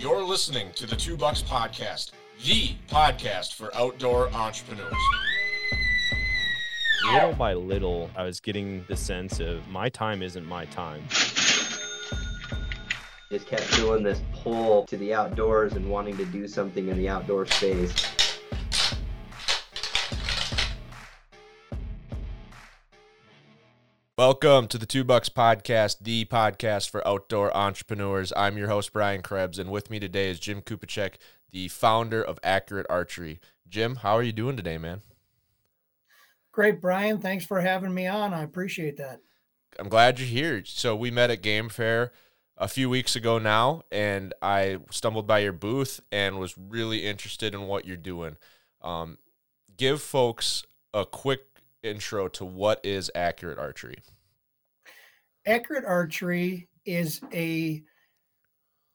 [0.00, 4.94] You're listening to the Two Bucks Podcast, the podcast for outdoor entrepreneurs.
[7.12, 11.04] Little by little, I was getting the sense of my time isn't my time.
[13.30, 17.10] Just kept feeling this pull to the outdoors and wanting to do something in the
[17.10, 17.92] outdoor space.
[24.20, 28.34] Welcome to the Two Bucks Podcast, the podcast for outdoor entrepreneurs.
[28.36, 31.14] I'm your host, Brian Krebs, and with me today is Jim Kubitschek,
[31.52, 33.40] the founder of Accurate Archery.
[33.66, 35.00] Jim, how are you doing today, man?
[36.52, 37.16] Great, Brian.
[37.16, 38.34] Thanks for having me on.
[38.34, 39.20] I appreciate that.
[39.78, 40.62] I'm glad you're here.
[40.66, 42.12] So we met at Game Fair
[42.58, 47.54] a few weeks ago now, and I stumbled by your booth and was really interested
[47.54, 48.36] in what you're doing.
[48.82, 49.16] Um,
[49.78, 50.62] give folks
[50.92, 51.49] a quick
[51.82, 53.98] intro to what is accurate archery.
[55.46, 57.82] Accurate archery is a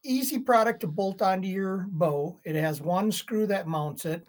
[0.03, 2.39] easy product to bolt onto your bow.
[2.43, 4.25] It has one screw that mounts it.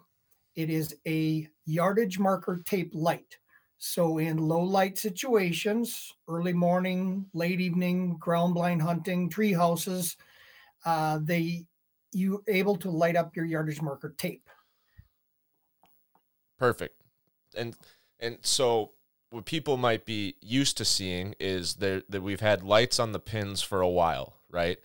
[0.55, 3.37] It is a yardage marker tape light.
[3.77, 10.17] So in low light situations, early morning, late evening, ground blind hunting, tree houses,
[10.83, 11.65] uh, they
[12.11, 14.49] you able to light up your yardage marker tape.
[16.57, 16.99] Perfect.
[17.55, 17.75] And
[18.19, 18.91] and so
[19.29, 23.19] what people might be used to seeing is there that we've had lights on the
[23.19, 24.79] pins for a while, right?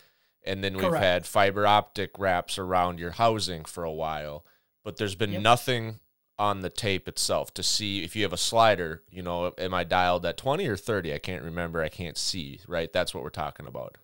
[0.44, 1.04] And then we've Correct.
[1.04, 4.44] had fiber optic wraps around your housing for a while,
[4.84, 5.42] but there's been Yep.
[5.42, 6.00] nothing
[6.38, 9.84] on the tape itself to see if you have a slider, you know, am I
[9.84, 11.14] dialed at 20 or 30?
[11.14, 11.80] I can't remember.
[11.82, 12.92] I can't see, right?
[12.92, 13.98] That's what we're talking about.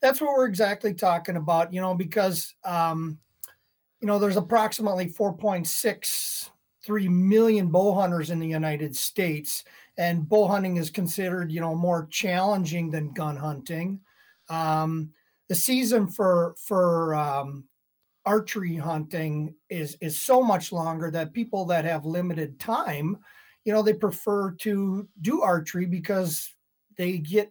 [0.00, 3.18] That's what we're exactly talking about, you know, because um,
[4.00, 5.08] you know, there's approximately
[6.86, 9.64] 4.63 million bow hunters in the United States,
[9.96, 14.00] and bow hunting is considered, you know, more challenging than gun hunting.
[14.48, 15.10] Um,
[15.48, 17.64] the season for for um,
[18.26, 23.18] archery hunting is is so much longer that people that have limited time,
[23.64, 26.54] you know, they prefer to do archery because
[26.96, 27.50] they get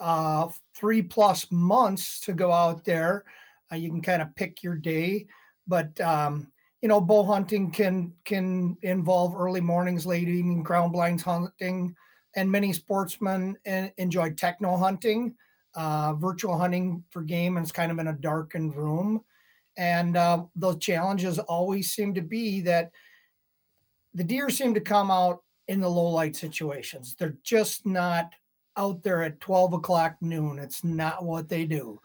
[0.00, 3.24] uh, three plus months to go out there.
[3.70, 5.26] Uh, you can kind of pick your day,
[5.66, 6.51] but um,
[6.82, 11.94] you know, bow hunting can can involve early mornings, late evening, ground blinds hunting,
[12.34, 15.34] and many sportsmen en- enjoy techno hunting,
[15.76, 19.22] uh, virtual hunting for game, and it's kind of in a darkened room.
[19.76, 22.90] And uh, the challenges always seem to be that
[24.12, 27.14] the deer seem to come out in the low light situations.
[27.16, 28.32] They're just not
[28.76, 30.58] out there at 12 o'clock noon.
[30.58, 32.00] It's not what they do.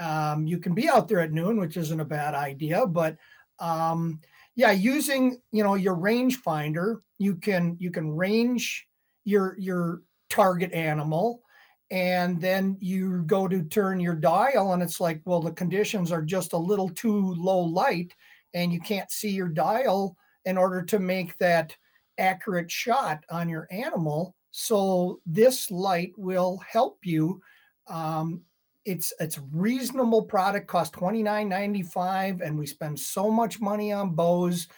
[0.00, 3.16] Um, you can be out there at noon, which isn't a bad idea, but
[3.58, 4.20] um,
[4.56, 8.86] yeah, using you know your range finder, you can you can range
[9.24, 11.42] your your target animal,
[11.90, 16.22] and then you go to turn your dial, and it's like, well, the conditions are
[16.22, 18.12] just a little too low light,
[18.54, 21.76] and you can't see your dial in order to make that
[22.18, 24.34] accurate shot on your animal.
[24.50, 27.40] So this light will help you.
[27.88, 28.42] Um,
[28.84, 33.92] it's it's reasonable product, cost twenty nine ninety five, and we spend so much money
[33.92, 34.68] on bows,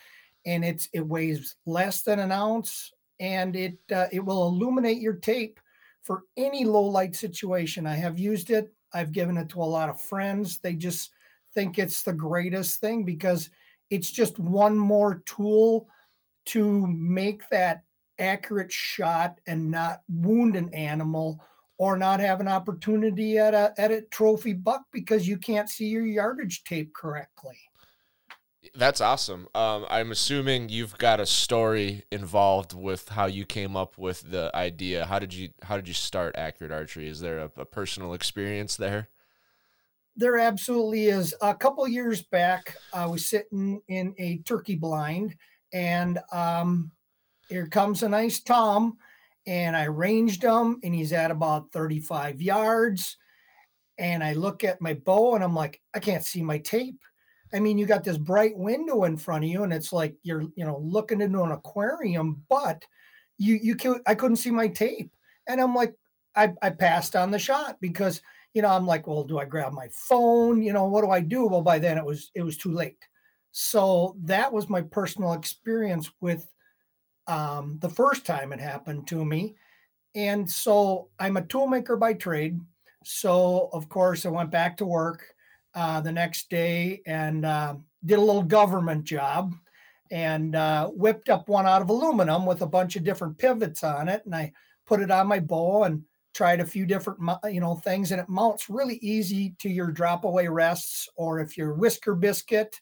[0.44, 5.14] and it's it weighs less than an ounce, and it uh, it will illuminate your
[5.14, 5.58] tape
[6.02, 7.86] for any low light situation.
[7.86, 8.72] I have used it.
[8.94, 10.58] I've given it to a lot of friends.
[10.58, 11.10] They just
[11.54, 13.50] think it's the greatest thing because
[13.90, 15.88] it's just one more tool
[16.46, 17.82] to make that
[18.18, 21.44] accurate shot and not wound an animal
[21.78, 25.86] or not have an opportunity at a at a trophy buck because you can't see
[25.86, 27.56] your yardage tape correctly.
[28.74, 29.48] That's awesome.
[29.54, 34.50] Um, I'm assuming you've got a story involved with how you came up with the
[34.54, 35.06] idea.
[35.06, 37.08] How did you How did you start Accurate Archery?
[37.08, 39.08] Is there a, a personal experience there?
[40.16, 41.34] There absolutely is.
[41.42, 45.36] A couple years back, I was sitting in a turkey blind,
[45.74, 46.90] and um,
[47.50, 48.96] here comes a nice tom,
[49.46, 53.16] and I ranged him, and he's at about 35 yards.
[53.98, 57.00] And I look at my bow, and I'm like, I can't see my tape.
[57.54, 60.42] I mean, you got this bright window in front of you, and it's like you're,
[60.56, 62.84] you know, looking into an aquarium, but
[63.38, 65.10] you, you can, I couldn't see my tape,
[65.48, 65.94] and I'm like,
[66.34, 68.20] I, I passed on the shot because
[68.56, 70.62] you know, I'm like, well, do I grab my phone?
[70.62, 71.46] You know, what do I do?
[71.46, 72.96] Well, by then it was it was too late.
[73.52, 76.48] So that was my personal experience with
[77.26, 79.56] um, the first time it happened to me.
[80.14, 82.60] And so I'm a toolmaker by trade.
[83.04, 85.24] So of course I went back to work
[85.74, 89.54] uh, the next day and uh, did a little government job
[90.10, 94.08] and uh, whipped up one out of aluminum with a bunch of different pivots on
[94.08, 94.22] it.
[94.24, 94.52] And I
[94.86, 96.02] put it on my bow and
[96.32, 97.18] tried a few different
[97.50, 101.56] you know things, and it mounts really easy to your drop away rests, or if
[101.56, 102.80] you're whisker biscuit,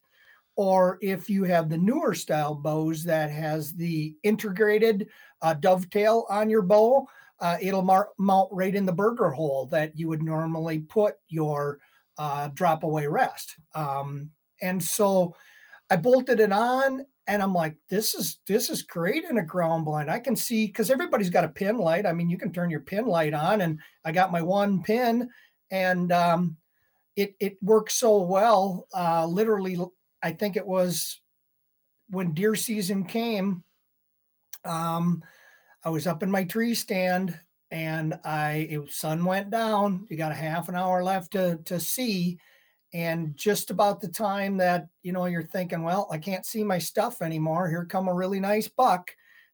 [0.56, 5.08] or if you have the newer style bows that has the integrated
[5.42, 7.06] uh, dovetail on your bow,
[7.40, 11.78] uh, it'll mar- mount right in the Berger hole that you would normally put your
[12.18, 13.56] uh, drop away rest.
[13.74, 14.30] Um,
[14.62, 15.34] and so
[15.90, 19.84] I bolted it on and I'm like, this is this is great in a ground
[19.84, 20.10] blind.
[20.10, 22.06] I can see because everybody's got a pin light.
[22.06, 25.30] I mean, you can turn your pin light on, and I got my one pin,
[25.70, 26.56] and um,
[27.16, 28.86] it it works so well.
[28.94, 29.78] Uh, literally,
[30.24, 31.20] I think it was
[32.10, 33.62] when deer season came.
[34.64, 35.22] Um,
[35.84, 37.38] I was up in my tree stand,
[37.70, 40.06] and I it, sun went down.
[40.10, 42.38] You got a half an hour left to to see,
[42.94, 46.78] and just about the time that you know you're thinking well i can't see my
[46.78, 49.10] stuff anymore here come a really nice buck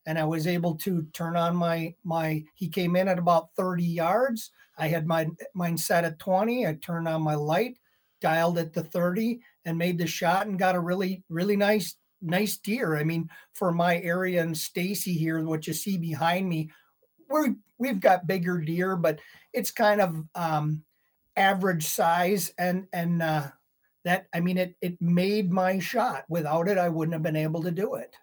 [0.07, 3.83] and i was able to turn on my my he came in at about 30
[3.83, 7.79] yards i had my mine set at 20 i turned on my light
[8.21, 12.59] dialed it to 30 and made the shot and got a really really nice nice
[12.59, 16.71] deer i mean for my area and stacy here what you see behind me
[17.29, 19.21] we're we've got bigger deer but
[19.53, 20.83] it's kind of um
[21.37, 23.49] average size and and uh,
[24.05, 26.25] that I mean it it made my shot.
[26.29, 28.15] Without it, I wouldn't have been able to do it.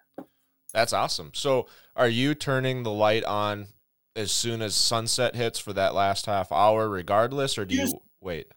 [0.74, 1.32] That's awesome.
[1.34, 3.68] So, are you turning the light on
[4.16, 8.48] as soon as sunset hits for that last half hour, regardless, or do you wait?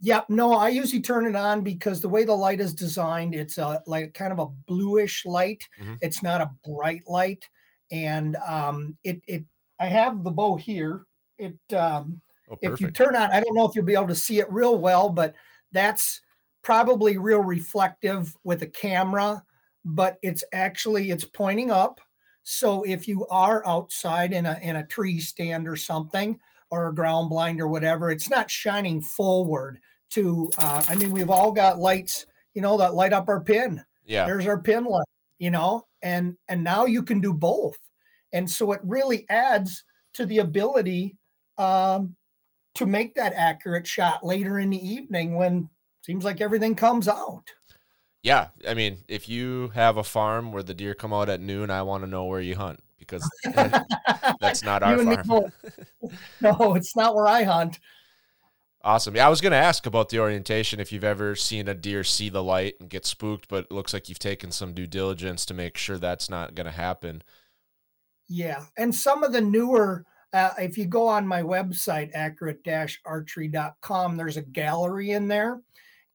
[0.00, 0.30] Yep.
[0.30, 3.82] No, I usually turn it on because the way the light is designed, it's a
[3.86, 5.68] like kind of a bluish light.
[5.80, 5.94] Mm-hmm.
[6.00, 7.48] It's not a bright light,
[7.90, 9.44] and um, it it.
[9.80, 11.04] I have the bow here.
[11.38, 14.14] It um, Oh, if you turn on, I don't know if you'll be able to
[14.14, 15.34] see it real well, but
[15.72, 16.20] that's
[16.62, 19.42] probably real reflective with a camera,
[19.84, 22.00] but it's actually it's pointing up.
[22.42, 26.38] So if you are outside in a in a tree stand or something
[26.70, 29.78] or a ground blind or whatever, it's not shining forward
[30.10, 33.82] to uh, I mean we've all got lights, you know, that light up our pin.
[34.04, 34.26] Yeah.
[34.26, 35.06] There's our pin light,
[35.38, 37.76] you know, and and now you can do both.
[38.32, 39.84] And so it really adds
[40.14, 41.16] to the ability
[41.56, 42.14] um,
[42.74, 45.68] to make that accurate shot later in the evening when
[46.02, 47.44] seems like everything comes out.
[48.22, 51.70] Yeah, I mean, if you have a farm where the deer come out at noon,
[51.70, 53.28] I want to know where you hunt because
[54.40, 55.52] that's not our farm.
[56.40, 57.78] no, it's not where I hunt.
[58.82, 59.16] Awesome.
[59.16, 62.04] Yeah, I was going to ask about the orientation if you've ever seen a deer
[62.04, 65.44] see the light and get spooked, but it looks like you've taken some due diligence
[65.46, 67.22] to make sure that's not going to happen.
[68.28, 74.36] Yeah, and some of the newer uh, if you go on my website, accurate-archery.com, there's
[74.36, 75.60] a gallery in there,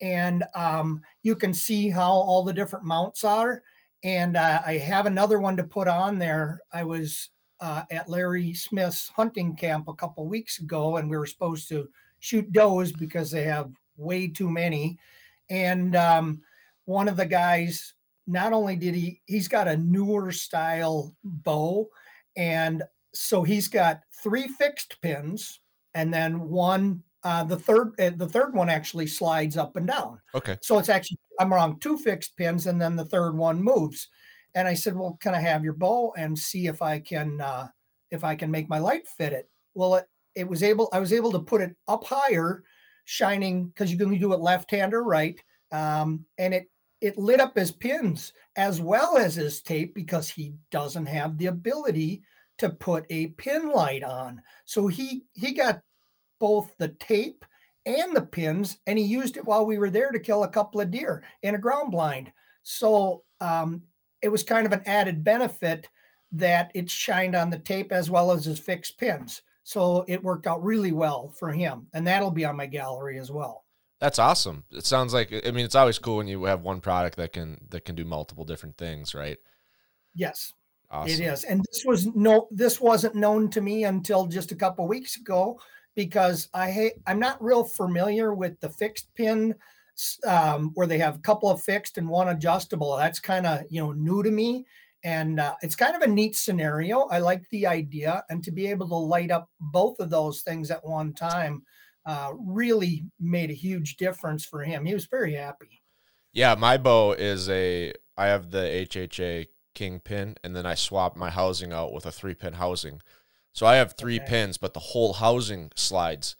[0.01, 3.63] and um, you can see how all the different mounts are.
[4.03, 6.61] And uh, I have another one to put on there.
[6.71, 7.29] I was
[7.61, 11.87] uh, at Larry Smith's hunting camp a couple weeks ago, and we were supposed to
[12.23, 14.97] shoot does because they have way too many.
[15.49, 16.41] And um,
[16.85, 17.93] one of the guys,
[18.25, 21.89] not only did he, he's got a newer style bow,
[22.37, 22.81] and
[23.13, 25.59] so he's got three fixed pins
[25.93, 30.19] and then one uh, the third uh, the third one actually slides up and down.
[30.33, 30.57] Okay.
[30.61, 34.07] So it's actually i'm wrong two fixed pins and then the third one moves.
[34.55, 37.67] And i said well can i have your bow and see if i can uh,
[38.11, 39.49] if i can make my light fit it?
[39.75, 42.63] Well it, it was able i was able to put it up higher
[43.05, 45.41] shining because you can do it left hand or right
[45.71, 46.69] um, and it
[47.01, 51.47] it lit up his pins as well as his tape because he doesn't have the
[51.47, 52.23] ability
[52.57, 54.41] to put a pin light on.
[54.65, 55.81] So he he got
[56.39, 57.43] both the tape
[57.85, 60.79] and the pins, and he used it while we were there to kill a couple
[60.79, 62.31] of deer in a ground blind.
[62.61, 63.81] So um,
[64.21, 65.89] it was kind of an added benefit
[66.31, 69.41] that it shined on the tape as well as his fixed pins.
[69.63, 73.31] So it worked out really well for him, and that'll be on my gallery as
[73.31, 73.63] well.
[73.99, 74.65] That's awesome.
[74.71, 77.57] It sounds like I mean it's always cool when you have one product that can
[77.69, 79.37] that can do multiple different things, right?
[80.15, 80.53] Yes.
[80.91, 81.11] Awesome.
[81.11, 84.87] It is, and this was no, this wasn't known to me until just a couple
[84.87, 85.59] weeks ago
[85.95, 89.55] because I hate, I'm not real familiar with the fixed pin
[90.25, 92.95] um, where they have a couple of fixed and one adjustable.
[92.97, 94.65] That's kind of you know new to me,
[95.03, 97.01] and uh, it's kind of a neat scenario.
[97.07, 100.71] I like the idea, and to be able to light up both of those things
[100.71, 101.63] at one time
[102.05, 104.85] uh, really made a huge difference for him.
[104.85, 105.81] He was very happy.
[106.31, 107.93] Yeah, my bow is a.
[108.17, 112.11] I have the HHA king pin, and then I swap my housing out with a
[112.11, 113.01] three pin housing.
[113.51, 114.25] So I have three okay.
[114.27, 116.35] pins, but the whole housing slides.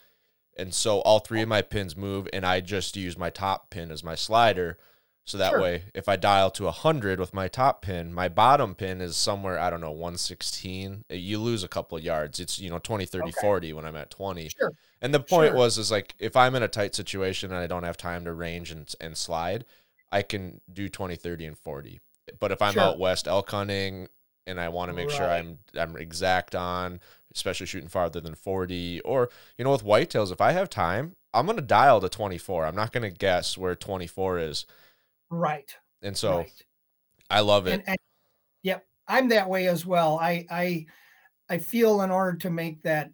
[0.57, 3.91] And so all three of my pins move, and I just use my top pin
[3.91, 4.77] as my slider.
[5.25, 5.61] So that Sure.
[5.61, 9.57] way, if I dial to 100 with my top pin, my bottom pin is somewhere,
[9.57, 11.05] I don't know, 116.
[11.09, 12.39] Uh, You lose a couple of yards.
[12.41, 13.31] It's, you know, 20, 30, Okay.
[13.31, 14.49] 40 when I'm at 20.
[14.49, 14.71] Sure.
[15.01, 15.57] And the point Sure.
[15.57, 18.33] was, is like, if I'm in a tight situation and I don't have time to
[18.33, 19.65] range and, and slide,
[20.11, 22.01] I can do 20, 30, and 40.
[22.39, 22.83] But if I'm Sure.
[22.83, 24.07] out west elk hunting
[24.45, 26.99] and I want to make sure I'm I'm exact on,
[27.33, 31.45] especially shooting farther than 40, or you know, with whitetails, if I have time, I'm
[31.45, 32.65] gonna dial to 24.
[32.65, 34.65] I'm not gonna guess where 24 is.
[35.33, 35.73] Right.
[36.01, 36.63] And so right.
[37.29, 37.73] I love it.
[37.73, 37.97] and, and
[38.61, 40.85] yep i'm that way as well i i
[41.49, 43.11] i feel in order to make that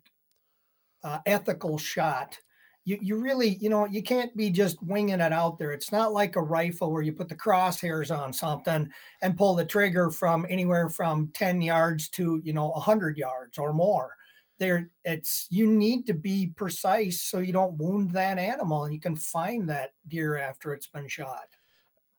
[1.03, 2.37] uh, ethical shot
[2.85, 6.11] you, you really you know you can't be just winging it out there it's not
[6.11, 8.89] like a rifle where you put the crosshairs on something
[9.21, 13.73] and pull the trigger from anywhere from 10 yards to you know 100 yards or
[13.73, 14.13] more
[14.59, 18.99] there it's you need to be precise so you don't wound that animal and you
[18.99, 21.47] can find that deer after it's been shot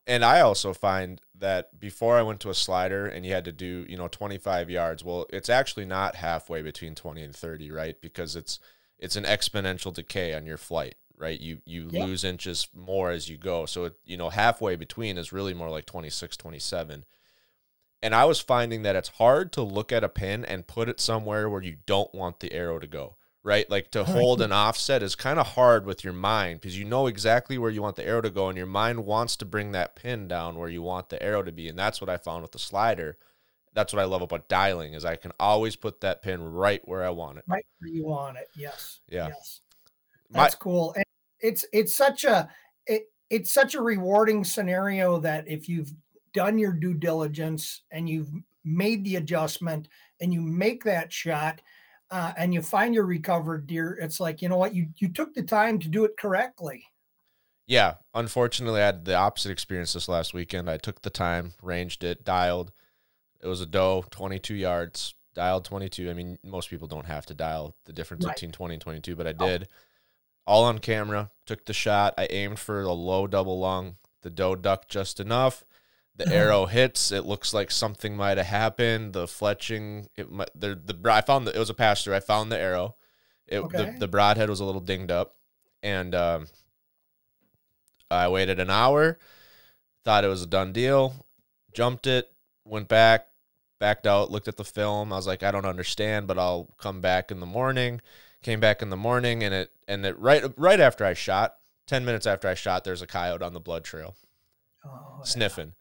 [0.07, 3.51] and I also find that before I went to a slider and you had to
[3.51, 7.99] do, you know, 25 yards, well, it's actually not halfway between 20 and 30, right?
[8.01, 8.59] Because it's
[8.99, 11.39] it's an exponential decay on your flight, right?
[11.39, 12.07] You you Yeah.
[12.07, 13.65] lose inches more as you go.
[13.65, 17.05] So, it, you know, halfway between is really more like 26, 27.
[18.03, 20.99] And I was finding that it's hard to look at a pin and put it
[20.99, 23.69] somewhere where you don't want the arrow to go, right?
[23.69, 27.07] Like to hold an offset is kind of hard with your mind because you know
[27.07, 29.95] exactly where you want the arrow to go, and your mind wants to bring that
[29.95, 31.67] pin down where you want the arrow to be.
[31.67, 33.17] And that's what I found with the slider.
[33.73, 37.05] That's what I love about dialing is I can always put that pin right where
[37.05, 37.45] I want it.
[37.47, 39.29] right where you want it yes Yeah.
[39.29, 39.61] yes
[40.29, 41.05] My- that's cool and
[41.39, 42.49] it's it's such a
[42.85, 45.93] it, it's such a rewarding scenario that if you've
[46.33, 48.29] done your due diligence and you've
[48.65, 49.87] made the adjustment
[50.19, 51.61] and you make that shot
[52.11, 55.33] uh, and you find your recovered deer it's like you know what you you took
[55.33, 56.83] the time to do it correctly
[57.67, 60.69] Yeah, unfortunately, I had the opposite experience this last weekend.
[60.69, 62.71] I took the time, ranged it, dialed.
[63.41, 66.09] It was a doe, 22 yards, dialed 22.
[66.09, 68.35] I mean, most people don't have to dial the difference Right.
[68.35, 69.47] between 20 and 22, but I Oh.
[69.47, 69.69] did.
[70.47, 72.13] All on camera, took the shot.
[72.17, 73.97] I aimed for a low double lung.
[74.21, 75.63] The doe ducked just enough.
[76.15, 77.11] The arrow hits.
[77.11, 79.13] It looks like something might have happened.
[79.13, 82.15] The fletching, it might, the, the, I found the, it was a pass through.
[82.15, 82.95] I found the arrow.
[83.47, 83.77] It, Okay.
[83.77, 85.33] the, the broadhead was a little dinged up.
[85.81, 86.47] And, um,
[88.11, 89.17] I waited an hour,
[90.03, 91.25] thought it was a done deal,
[91.73, 92.31] jumped it,
[92.65, 93.27] went back,
[93.79, 95.13] backed out, looked at the film.
[95.13, 98.01] I was like, I don't understand, but I'll come back in the morning.
[98.43, 101.55] Came back in the morning and it and it right right after I shot,
[101.87, 104.15] 10 minutes after I shot, there's a coyote on the blood trail
[104.85, 105.71] oh, yeah.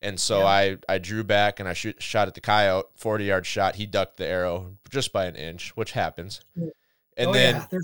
[0.00, 0.46] And so Yeah.
[0.46, 3.76] I I drew back and I shoot, shot at the coyote, 40 yard shot.
[3.76, 6.40] He ducked the arrow just by an inch, which happens.
[6.56, 6.70] Mm.
[7.16, 7.78] And oh, then yeah,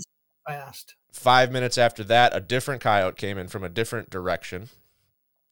[0.47, 4.69] fast five minutes after that, a different coyote came in from a different direction.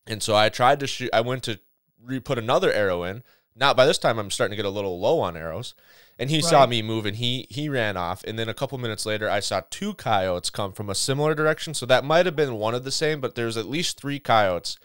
[0.05, 1.59] And so I tried to shoot, I went to
[2.03, 3.23] re put another arrow in.
[3.55, 5.75] Now, by this time, I'm starting to get a little low on arrows.
[6.19, 8.23] And he saw me move and he, he ran off.
[8.23, 11.73] And then a couple minutes later, I saw two coyotes come from a similar direction.
[11.73, 14.77] So that might have been one of the same, but there's at least three coyotes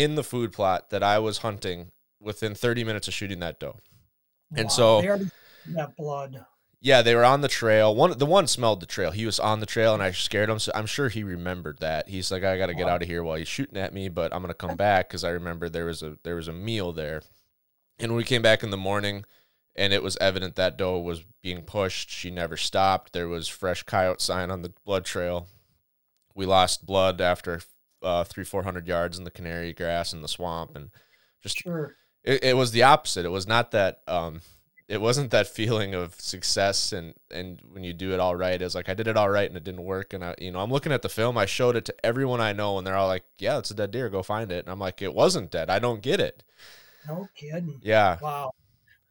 [0.00, 1.90] in the food plot that I was hunting
[2.20, 3.76] within 30 minutes of shooting that doe.
[4.56, 5.24] And Wow, so- they already
[5.64, 6.44] see that blood
[6.82, 7.94] Yeah, they were on the trail.
[7.94, 9.10] One, the one smelled the trail.
[9.10, 10.58] He was on the trail, and I scared him.
[10.58, 12.08] So I'm sure he remembered that.
[12.08, 12.94] He's like, I got to get Wow.
[12.94, 15.28] out of here while he's shooting at me, but I'm gonna come back because I
[15.30, 17.20] remember there was a there was a meal there.
[17.98, 19.26] And when we came back in the morning,
[19.76, 22.08] and it was evident that doe was being pushed.
[22.08, 23.12] She never stopped.
[23.12, 25.48] There was fresh coyote sign on the blood trail.
[26.34, 27.60] We lost blood after
[28.02, 30.90] uh, three four hundred yards in the canary grass in the swamp, and
[31.42, 33.24] just sure it, it was the opposite.
[33.24, 34.40] It was not that um
[34.88, 38.74] it wasn't that feeling of success and and when you do it all right, it's
[38.74, 40.12] like I did it all right and it didn't work.
[40.12, 42.52] And I you know, I'm looking at the film, I showed it to everyone I
[42.52, 44.64] know and they're all like, Yeah, it's a dead deer, go find it.
[44.64, 45.70] And I'm like, It wasn't dead.
[45.70, 46.42] I don't get it.
[47.06, 48.18] no kidding Yeah.
[48.20, 48.50] Wow.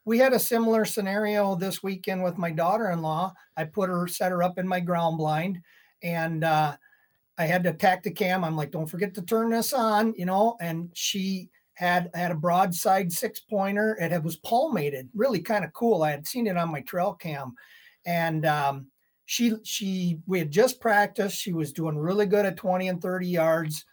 [0.06, 3.32] We had a similar scenario this weekend with my daughter-in-law.
[3.56, 5.60] I put her, set her up in my ground blind,
[6.02, 6.78] and uh,
[7.40, 8.44] I had to Tactacam.
[8.44, 10.58] I'm like, don't forget to turn this on, you know.
[10.62, 13.98] And she had had a broadside six pointer.
[14.00, 16.04] It had- was palmated, really kind of cool.
[16.04, 17.56] I had seen it on my trail cam,
[18.06, 18.88] and um,
[19.26, 21.38] she she we had just practiced.
[21.40, 23.86] She was doing really good at 20 and 30 yards,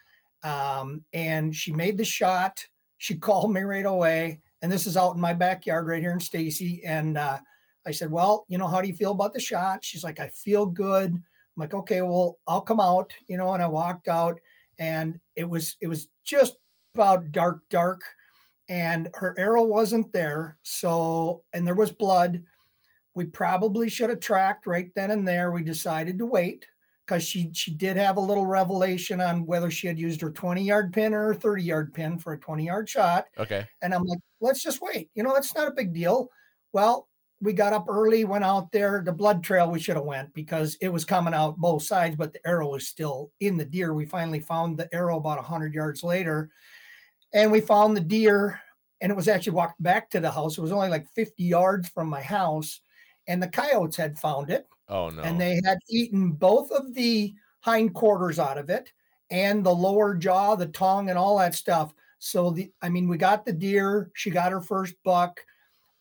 [0.43, 2.67] um, and she made the shot.
[2.99, 6.21] She called me right away and this is out in my backyard right here in
[6.21, 6.83] Stacy.
[6.85, 7.38] And uh,
[7.87, 10.29] I said, "Well, you know, how do you feel about the shot?" She's like, "I
[10.29, 11.23] feel good."
[11.56, 13.52] I'm like, "Okay, well, I'll come out," you know.
[13.54, 14.40] And I walked out,
[14.78, 16.56] and it was it was just
[16.94, 18.02] about dark, dark,
[18.68, 20.58] and her arrow wasn't there.
[20.62, 22.42] So, and there was blood.
[23.14, 25.50] We probably should have tracked right then and there.
[25.52, 26.66] We decided to wait
[27.06, 30.62] because she she did have a little revelation on whether she had used her 20
[30.62, 33.26] yard pin or her 30 yard pin for a 20 yard shot.
[33.38, 33.66] Okay.
[33.82, 35.10] And I'm like, let's just wait.
[35.14, 36.28] You know, it's not a big deal.
[36.72, 37.08] Well,
[37.40, 39.02] we got up early, went out there.
[39.05, 42.33] The blood trail we should have went because it was coming out both sides, but
[42.33, 43.93] the arrow was still in the deer.
[43.93, 46.50] We finally found the arrow about 100 yards later,
[47.35, 48.61] and we found the deer,
[49.00, 50.57] and it was actually walked back to the house.
[50.57, 52.81] It was only like 50 yards from my house,
[53.28, 55.23] and the coyotes had found it, Oh no.
[55.23, 58.93] and they had eaten both of the hindquarters out of it
[59.31, 61.93] and the lower jaw, the tongue, and all that stuff.
[62.19, 64.11] So the, I mean, we got the deer.
[64.14, 65.45] She got her first buck,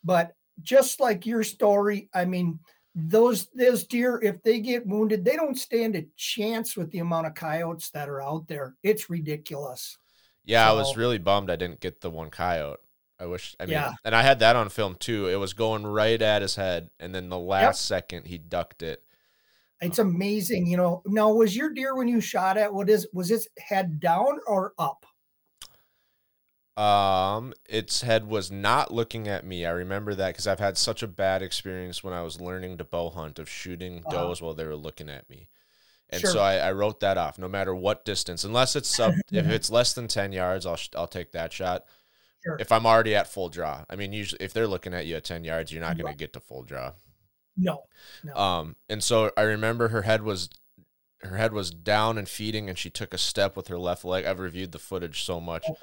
[0.03, 2.59] but just like your story, I mean,
[2.93, 7.27] those those deer, if they get wounded, they don't stand a chance with the amount
[7.27, 8.75] of coyotes that are out there.
[8.83, 9.97] It's ridiculous.
[10.45, 12.79] yeah, I was really bummed I didn't get the one coyote.
[13.19, 13.55] I wish.
[13.59, 13.93] I mean, Yeah.
[14.03, 15.27] and I had that on film too.
[15.27, 19.01] It was going right at his head, and then the last second he ducked it.
[19.81, 21.01] It's uh, amazing, you know.
[21.05, 22.73] Now, was your deer when you shot it?
[22.73, 25.05] What is was its head down or up?
[26.77, 29.65] Um, its head was not looking at me.
[29.65, 32.83] I remember that because I've had such a bad experience when I was learning to
[32.83, 34.27] bow hunt of shooting Uh-huh.
[34.27, 35.47] does while they were looking at me.
[36.09, 36.31] And Sure.
[36.31, 37.39] so I, I wrote that off.
[37.39, 40.89] No matter what distance, unless it's sub, if it's less than ten yards, I'll sh-
[40.95, 41.85] I'll take that shot.
[42.43, 42.57] Sure.
[42.59, 45.23] If I'm already at full draw, I mean, usually if they're looking at you at
[45.23, 46.91] ten yards, you're not going to get to full draw.
[47.57, 47.85] No,
[48.23, 48.35] no.
[48.35, 50.49] Um, and so I remember her head was
[51.25, 54.25] her head was down and feeding, and she took a step with her left leg.
[54.25, 55.65] I've reviewed the footage so much.
[55.69, 55.77] Up.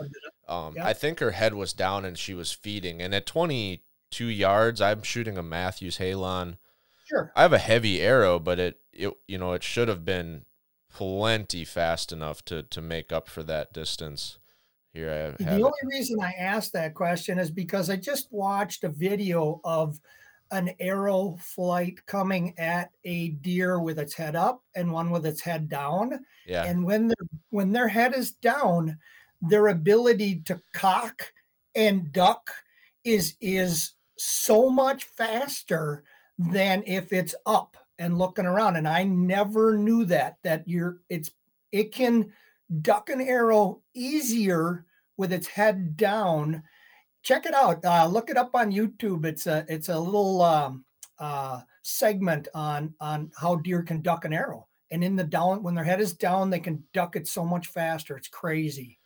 [0.49, 0.85] Um, Yep.
[0.85, 3.01] I think her head was down and she was feeding.
[3.01, 6.57] And at 22 yards, I'm shooting a Mathews Halon.
[7.05, 7.33] Sure.
[7.37, 10.45] I have a heavy arrow, but it, it you know, it should have been
[10.93, 14.39] plenty fast enough to to make up for that distance.
[14.93, 15.63] Here I have, The have it.
[15.63, 19.99] only reason I asked that question is because I just watched a video of
[20.53, 25.41] an arrow flight coming at a deer with its head up and one with its
[25.41, 26.25] head down.
[26.47, 28.99] Yeah, And when their when their head is down,
[29.41, 31.33] their ability to cock
[31.75, 32.51] and duck
[33.05, 36.05] is is so much faster
[36.39, 38.77] than if it's up and looking around.
[38.77, 41.31] And I never knew that that you're it's
[41.73, 42.33] it can
[42.81, 46.63] duck an arrow easier with its head down.
[47.23, 47.85] Check it out.
[47.85, 49.25] Uh, look it up on YouTube.
[49.25, 50.85] It's a it's a little um,
[51.19, 54.67] uh, segment on on how deer can duck an arrow.
[54.91, 57.69] And in the down, when their head is down, they can duck it so much
[57.69, 58.17] faster.
[58.17, 58.99] It's crazy.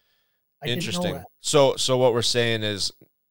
[0.65, 1.23] I interesting.
[1.41, 2.91] So so what we're saying is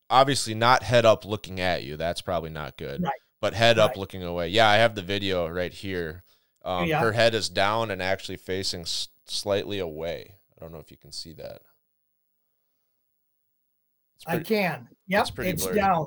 [0.09, 1.97] obviously not head up looking at you.
[1.97, 3.01] That's probably not good.
[3.03, 3.11] Right.
[3.41, 4.49] But head up looking away.
[4.49, 6.23] Yeah, I have the video right here.
[6.63, 6.99] Um, Yeah.
[6.99, 10.35] Her head is down and actually facing s- slightly away.
[10.55, 11.61] I don't know if you can see that.
[14.15, 14.87] It's I can.
[15.07, 16.05] Yep, pretty it's down.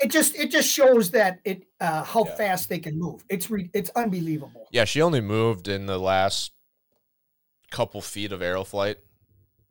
[0.00, 2.34] It just it just shows that it uh, how Yeah.
[2.34, 3.24] fast they can move.
[3.28, 4.66] It's re- it's unbelievable.
[4.72, 6.52] Yeah, she only moved in the last
[7.70, 8.98] couple feet of arrow flight.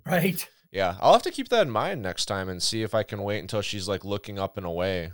[0.06, 0.48] Right.
[0.72, 3.22] Yeah, I'll have to keep that in mind next time and see if I can
[3.22, 5.12] wait until she's like looking up and away.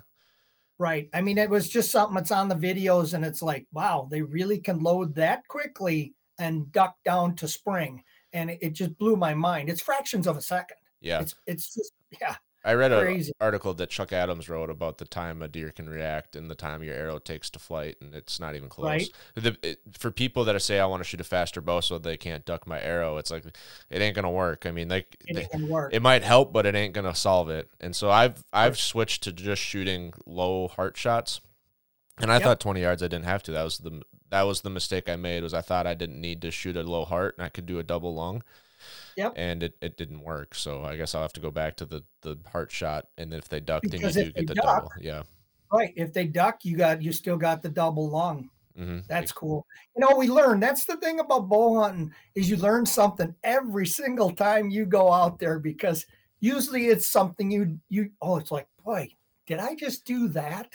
[0.77, 1.09] Right.
[1.13, 4.21] I mean, it was just something that's on the videos, and it's like, wow, they
[4.21, 8.01] really can load that quickly and duck down to spring,
[8.31, 9.69] and it, it just blew my mind.
[9.69, 10.77] It's fractions of a second.
[11.01, 12.35] Yeah, It's it's just yeah.
[12.65, 16.35] I read an article that Chuck Adams wrote about the time a deer can react
[16.35, 18.85] and the time your arrow takes to flight, and it's not even close.
[18.85, 19.09] Right.
[19.35, 22.17] The, it, for people that say I want to shoot a faster bow so they
[22.17, 24.65] can't duck my arrow, it's like it ain't gonna work.
[24.65, 25.93] I mean, like It they- work.
[25.93, 27.69] it might help, but it ain't gonna solve it.
[27.79, 31.39] And so I've I've switched to just shooting low heart shots.
[32.21, 32.43] And I Yep.
[32.43, 33.51] thought 20 yards I didn't have to.
[33.53, 35.43] That was the that was the mistake I made.
[35.43, 37.79] Was I thought I didn't need to shoot a low heart and I could do
[37.79, 38.43] a double lung.
[39.19, 39.33] Yep.
[39.35, 40.55] And it, it didn't work.
[40.55, 43.05] So I guess I'll have to go back to the the heart shot.
[43.17, 44.91] And then if they duck, Because then you do get the duck- double.
[45.01, 45.23] Yeah.
[45.71, 45.93] right.
[45.95, 48.49] If they duck, you got you still got the double lung.
[48.77, 49.65] hmm That's cool.
[49.95, 50.59] You know, we learn.
[50.59, 55.11] That's the thing about bow hunting is you learn something every single time you go
[55.11, 56.05] out there because
[56.39, 59.09] usually it's something you you oh it's like boy
[59.45, 60.69] did I just do that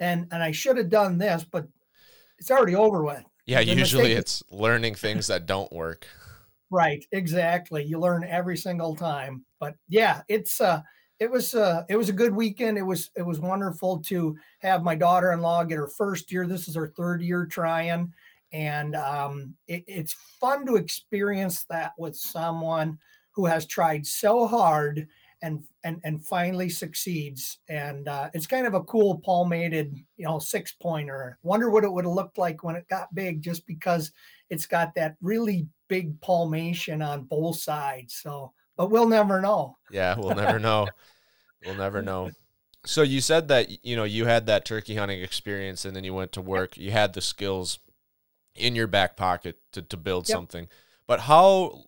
[0.00, 1.66] and and I should have done this but
[2.38, 3.24] it's already over with.
[3.46, 3.62] yeah.
[3.64, 6.06] the Usually it's learning things that don't work.
[6.70, 7.84] Right, exactly.
[7.84, 9.44] You learn every single time.
[9.58, 10.82] But yeah, it's uh
[11.18, 12.76] it was uh it was a good weekend.
[12.76, 16.46] It was it was wonderful to have my daughter-in-law get her first year.
[16.46, 18.12] This is her third year trying.
[18.52, 22.98] And um it, it's fun to experience that with someone
[23.32, 25.08] who has tried so hard
[25.40, 27.58] and and and finally succeeds.
[27.68, 31.38] And uh, it's kind of a cool palmated, you know, six pointer.
[31.42, 34.12] Wonder what it would have looked like when it got big, just because
[34.50, 38.14] it's got that really big palmation on both sides.
[38.16, 39.76] So, but we'll never know.
[39.90, 40.88] Yeah, we'll never know.
[41.62, 42.30] We'll never know.
[42.86, 46.14] So you said that you know you had that turkey hunting experience and then you
[46.14, 46.76] went to work.
[46.76, 47.78] You had the skills.
[48.56, 50.34] in your back pocket to, to build Yep.
[50.36, 50.68] something.
[51.06, 51.84] But how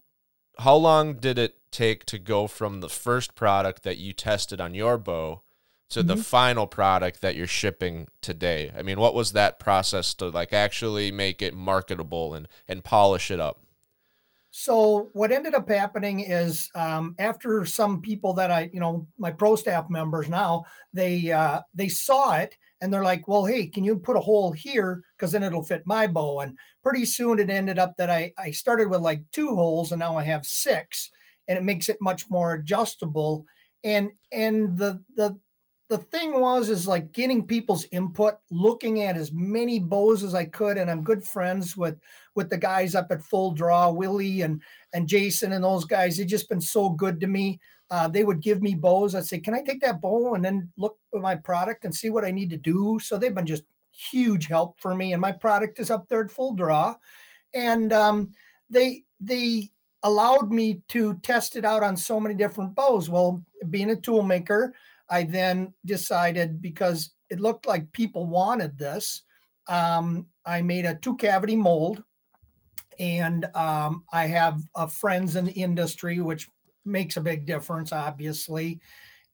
[0.58, 4.74] how long did it take to go from the first product that you tested on
[4.74, 5.42] your bow
[5.90, 6.24] to the Mhm.
[6.24, 8.72] final product that you're shipping today?
[8.76, 13.30] I mean, what was that process to like actually make it marketable and and polish
[13.30, 13.60] it up?
[14.50, 19.30] So what ended up happening is um, after some people that I, you know, my
[19.30, 23.84] pro staff members now, they uh, they saw it and they're like, well, hey, can
[23.84, 26.40] you put a hole here because then it'll fit my bow.
[26.40, 30.00] And pretty soon it ended up that I I started with like two holes and
[30.00, 31.10] now I have six,
[31.46, 33.44] and it makes it much more adjustable.
[33.84, 35.38] And and the the
[35.90, 40.44] the thing was is like getting people's input, looking at as many bows as I
[40.44, 41.98] could, and I'm good friends with
[42.36, 44.62] with the guys up at Full Draw, Willie and
[44.94, 46.16] and Jason and those guys.
[46.16, 47.58] They've just been so good to me.
[47.90, 49.16] Uh, they would give me bows.
[49.16, 52.08] I'd say, "Can I take that bow and then look at my product and see
[52.08, 55.32] what I need to do?" So they've been just huge help for me, and my
[55.32, 56.94] product is up there at Full Draw,
[57.52, 58.30] and um,
[58.70, 59.72] they they
[60.04, 63.10] allowed me to test it out on so many different bows.
[63.10, 64.72] Well, being a tool maker,
[65.10, 69.22] I then decided because it looked like people wanted this.
[69.68, 72.02] Um, I made a two cavity mold
[73.00, 76.48] and um, I have uh, friends in the industry, which
[76.84, 78.78] makes a big difference, obviously.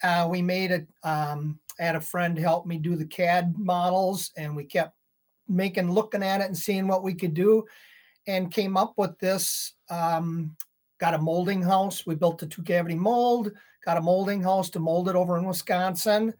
[0.02, 4.30] Uh, we made it, um, I had a friend help me do the CAD models,
[4.36, 4.94] and we kept
[5.48, 7.64] making, looking at it and seeing what we could do,
[8.28, 9.74] and came up with this.
[9.90, 10.56] Um,
[10.98, 12.06] got a molding house.
[12.06, 13.52] We built a two cavity mold,
[13.84, 16.34] got a molding house to mold it over in Wisconsin.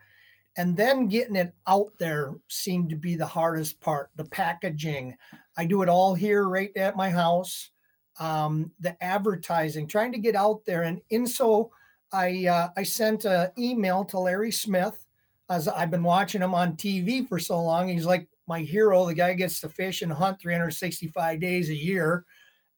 [0.59, 5.14] And then getting it out there seemed to be the hardest part the packaging.
[5.57, 7.71] I do it all here right at my house.
[8.19, 10.83] Um, the advertising, trying to get out there.
[10.83, 11.71] And in so
[12.12, 15.05] I uh, I sent an email to Larry Smith
[15.51, 17.88] as I've been watching him on TV for so long.
[17.88, 19.05] He's like my hero.
[19.05, 22.25] The guy gets to fish and hunt 365 days a year.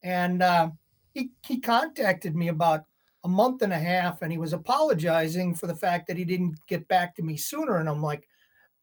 [0.02, 0.70] And uh,
[1.18, 2.84] he, he contacted me about
[3.24, 6.54] a month and a half and he was apologizing for the fact that he didn't
[6.68, 7.78] get back to me sooner.
[7.78, 8.28] And I'm like,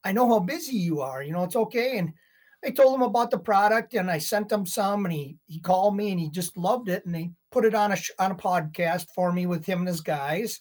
[0.03, 1.23] I know how busy you are.
[1.23, 1.97] You know, it's okay.
[1.97, 2.13] And
[2.63, 5.95] I told him about the product and I sent him some and he he called
[5.95, 9.05] me and he just loved it and he put it on a on a podcast
[9.15, 10.59] for me with him and his guys.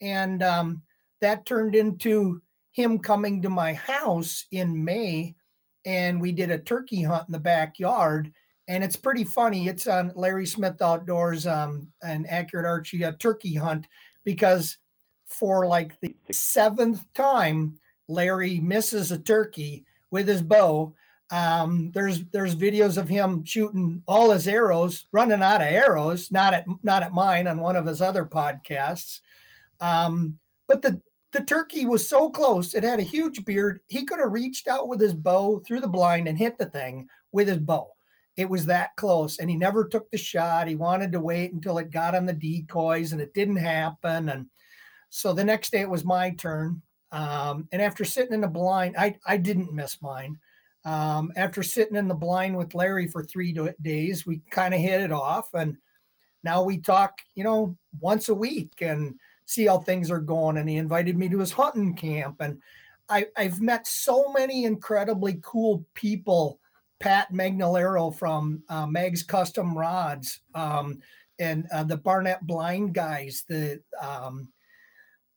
[0.00, 0.82] And um,
[1.20, 5.36] that turned into him coming to my house in May
[5.84, 8.32] and we did a turkey hunt in the backyard
[8.68, 9.68] and it's pretty funny.
[9.68, 13.86] It's on Larry Smith Outdoors, um, an accurate archery a turkey hunt,
[14.24, 14.78] because
[15.26, 20.94] for like the seventh time, Larry misses a turkey with his bow.
[21.30, 26.30] Um, there's there's videos of him shooting all his arrows, running out of arrows.
[26.30, 29.20] Not at not at mine on one of his other podcasts.
[29.80, 31.00] Um, but the
[31.32, 33.80] the turkey was so close; it had a huge beard.
[33.88, 37.08] He could have reached out with his bow through the blind and hit the thing
[37.32, 37.94] with his bow
[38.36, 40.66] it was that close and he never took the shot.
[40.66, 44.46] He wanted to wait until it got on the decoys and it didn't happen and
[45.10, 46.82] so the next day it was my turn.
[47.12, 50.38] Um, and after sitting in the blind i, I didn't miss mine.
[50.84, 55.00] Um, after sitting in the blind with larry for three days we kind of hit
[55.00, 55.76] it off and
[56.42, 59.14] now we talk you know once a week and
[59.46, 62.60] see how things are going and he invited me to his hunting camp and
[63.08, 66.60] I, i've met so many incredibly cool people
[67.00, 71.00] Pat Magnolero from uh, Meg's Custom Rods um,
[71.38, 74.48] and uh, the Barronett Blind guys, the um,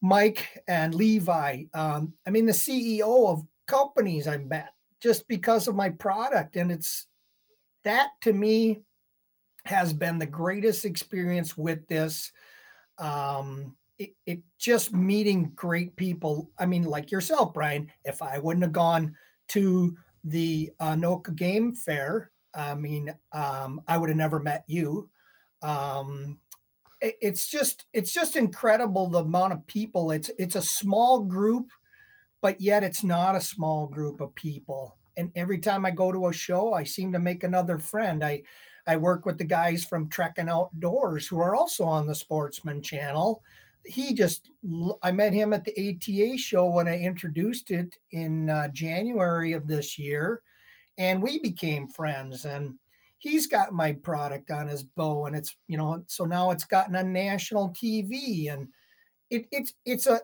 [0.01, 1.63] Mike and Levi.
[1.73, 6.55] Um, I mean, the CEO of companies I met just because of my product.
[6.55, 7.07] And it's
[7.83, 8.81] that to me
[9.65, 12.31] has been the greatest experience with this.
[12.97, 16.51] Um, it, it just meeting great people.
[16.57, 19.15] I mean, like yourself, Brian, if I wouldn't have gone
[19.49, 19.95] to
[20.29, 25.09] the uh, Noka Game Fair, I mean, um, I would have never met you.
[25.61, 26.39] Um,
[27.01, 30.11] it, it's just, it's just incredible the amount of people.
[30.11, 31.69] It's, it's a small group,
[32.41, 34.97] but yet it's not a small group of people.
[35.15, 38.23] And every time I go to a show, I seem to make another friend.
[38.23, 38.43] I,
[38.85, 43.43] I work with the guys from Trekking Outdoors who are also on the Sportsman Channel.
[43.87, 44.49] He just,
[45.01, 49.67] I met him at the ATA show when I introduced it in uh, January of
[49.67, 50.41] this year,
[50.97, 52.45] and we became friends.
[52.45, 52.75] And
[53.17, 56.95] he's got my product on his bow, and it's, you know, so now it's gotten
[56.95, 58.67] on national TV, and
[59.29, 60.21] it, it's, it's a,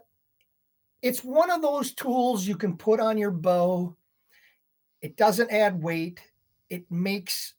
[1.02, 3.96] it's one of those tools you can put on your bow.
[5.02, 6.22] It doesn't add weight.
[6.70, 7.56] It makes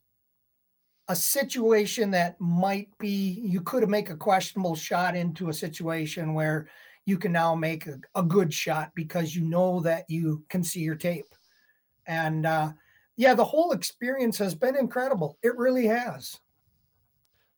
[1.09, 6.69] a situation that might be you could make a questionable shot into a situation where
[7.07, 10.81] you can now make a, a good shot because you know that you can see
[10.81, 11.27] your tape
[12.07, 12.73] and uh,
[13.17, 15.39] yeah, the whole experience has been incredible.
[15.43, 16.39] It really has.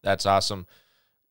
[0.03, 0.67] That's awesome.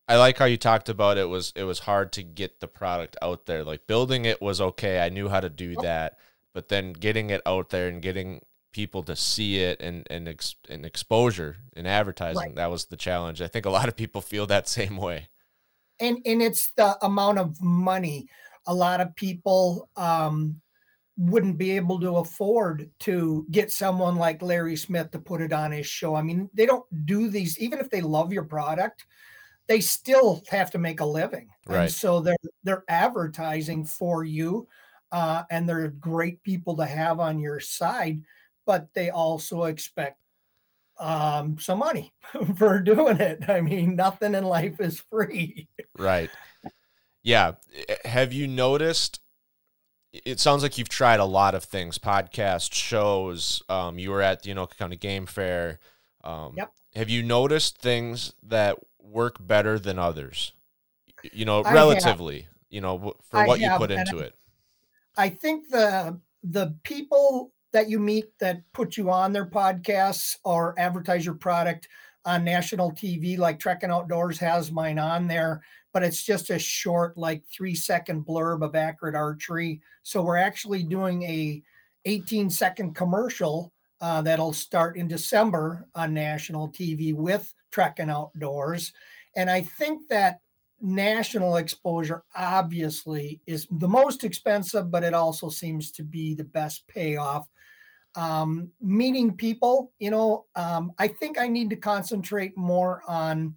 [0.07, 3.17] I like how you talked about it was it was hard to get the product
[3.21, 3.63] out there.
[3.63, 4.99] Like building it was okay.
[4.99, 6.19] I knew how to do that,
[6.53, 8.41] but then getting it out there and getting
[8.75, 12.55] people to see it and and ex, and exposure and advertising right.
[12.55, 13.41] that was the challenge.
[13.41, 15.29] I think a lot of people feel that same way.
[16.01, 18.27] And and it's the amount of money.
[18.67, 20.59] A lot of people um
[21.17, 25.71] wouldn't be able to afford to get someone like Larry Smith to put it on
[25.71, 26.13] his show.
[26.13, 29.05] I mean, they don't do these even if they love your product
[29.67, 31.49] they still have to make a living.
[31.65, 31.83] Right.
[31.83, 34.67] And so they're they're advertising for you,
[35.11, 38.21] uh, and they're great people to have on your side,
[38.65, 40.19] but they also expect
[40.99, 42.13] um, some money
[42.57, 43.49] for doing it.
[43.49, 45.67] I mean, nothing in life is free.
[45.97, 46.29] Right.
[47.23, 47.53] Yeah.
[48.03, 49.19] Have you noticed?
[50.13, 53.61] It sounds like you've tried a lot of things, podcast shows.
[53.67, 55.79] Um, you were at the Anoka County Game Fair.
[56.23, 56.71] Um, yep.
[56.95, 60.53] Have you noticed things that work better than others?
[61.33, 64.33] You know, relatively, you know, for I what have, you put into it.
[65.17, 70.73] I think the the people that you meet that put you on their podcasts or
[70.79, 71.89] advertise your product
[72.23, 75.61] on national TV, like Trekking Outdoors has mine on there,
[75.91, 79.81] but it's just a short, like three second blurb of accurate archery.
[80.03, 81.61] So we're actually doing a
[82.05, 88.93] 18 second commercial uh, that'll start in December on national TV with Trekking Outdoors.
[89.35, 90.39] And I think that
[90.79, 96.87] national exposure obviously is the most expensive, but it also seems to be the best
[96.87, 97.49] payoff.
[98.15, 103.55] Um, meeting people, you know, um, I think I need to concentrate more on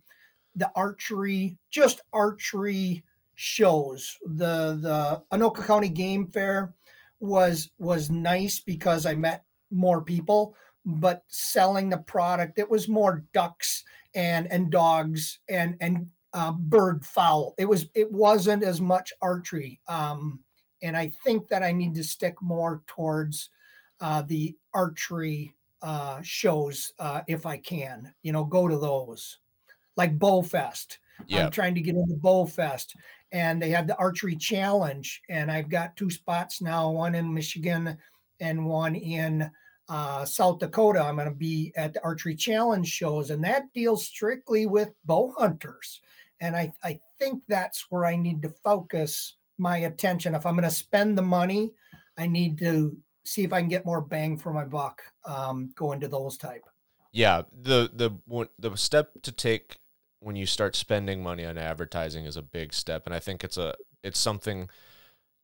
[0.57, 3.05] the archery, just archery
[3.37, 4.19] shows.
[4.27, 6.75] The the Anoka County Game Fair
[7.21, 13.25] was was nice because I met more people, but selling the product, it was more
[13.33, 17.55] ducks and and dogs and and uh, bird fowl.
[17.59, 20.41] It was it wasn't as much archery, um,
[20.83, 23.51] and I think that I need to stick more towards
[24.01, 28.13] uh, the archery uh, shows uh, if I can.
[28.23, 29.39] You know, go to those
[29.97, 30.99] like Bowfest.
[31.27, 31.45] Yep.
[31.45, 32.95] I'm trying to get into Bowfest,
[33.33, 37.99] and they have the archery challenge, and I've got two spots now, one in Michigan
[38.41, 39.51] and one in
[39.89, 41.03] uh, South Dakota.
[41.03, 45.35] I'm going to be at the archery challenge shows, and that deals strictly with bow
[45.37, 46.01] hunters.
[46.41, 50.37] And I, I think that's where I need to focus my attention.
[50.37, 51.73] If I'm going to spend the money,
[52.17, 56.01] I need to see if I can get more bang for my buck um, going
[56.01, 56.65] to those type.
[57.13, 59.77] Yeah, the the the step to take
[60.21, 63.57] when you start spending money on advertising is a big step, and I think it's
[63.57, 64.69] a it's something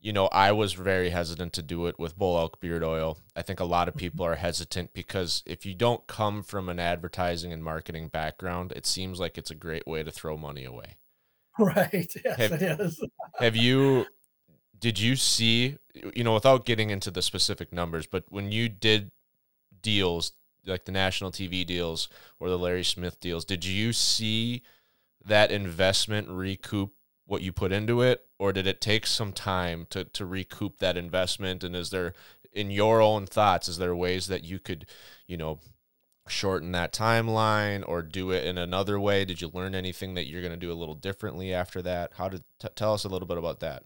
[0.04, 3.16] you know, I was very hesitant to do it with bull elk beard oil.
[3.34, 6.78] I think a lot of people are hesitant because if you don't come from an
[6.78, 10.96] advertising and marketing background, it seems like it's a great way to throw money away.
[11.56, 12.12] Right.
[12.24, 13.00] Yes, have, it is.
[13.38, 14.06] have you
[14.84, 15.78] did you see
[16.14, 19.12] you know without getting into the specific numbers, but when you did
[19.80, 20.32] deals
[20.66, 24.60] like the national TV deals or the Larry Smith deals, did you see
[25.24, 26.92] that investment recoup
[27.24, 28.26] what you put into it?
[28.38, 31.64] Or did it take some time to to recoup that investment?
[31.64, 32.12] And is there
[32.52, 34.84] in your own thoughts is there ways that you could
[35.26, 35.60] you know
[36.28, 39.24] shorten that timeline or do it in another way?
[39.24, 42.12] Did you learn anything that you're going to do a little differently after that?
[42.18, 43.84] How to t- tell us a little bit about that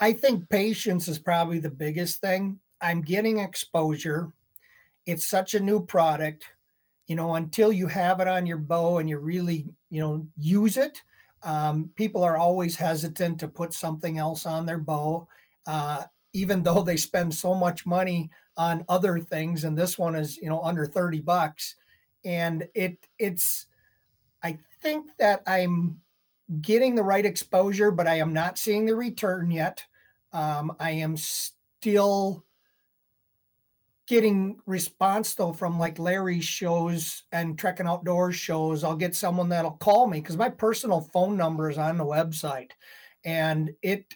[0.00, 4.32] i think patience is probably the biggest thing i'm getting exposure
[5.06, 6.44] it's such a new product
[7.06, 10.76] you know until you have it on your bow and you really you know use
[10.76, 11.02] it
[11.46, 15.28] um, people are always hesitant to put something else on their bow,
[15.66, 19.62] uh, even though they spend so much money on other things.
[19.62, 21.76] And this one is, you know, under 30 bucks.
[22.24, 23.66] And it it's
[24.42, 26.00] I think that I'm
[26.60, 29.84] getting the right exposure, but I am not seeing the return yet.
[30.32, 32.44] Um, I am still
[34.06, 38.84] getting response though from like Larry's shows and trekking outdoors shows.
[38.84, 42.70] I'll get someone that'll call me because my personal phone number is on the website,
[43.24, 44.14] and it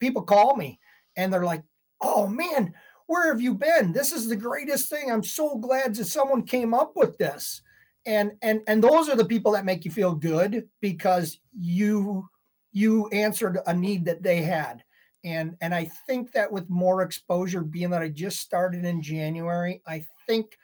[0.00, 0.80] people call me
[1.16, 1.62] and they're like,
[2.00, 2.72] "Oh man,
[3.06, 3.92] where have you been?
[3.92, 5.10] This is the greatest thing.
[5.10, 7.62] I'm so glad that someone came up with this."
[8.06, 12.28] And and and those are the people that make you feel good because you
[12.72, 14.84] you answered a need that they had
[15.26, 19.82] and and I think that with more exposure, being that I just started in January,
[19.84, 20.56] I think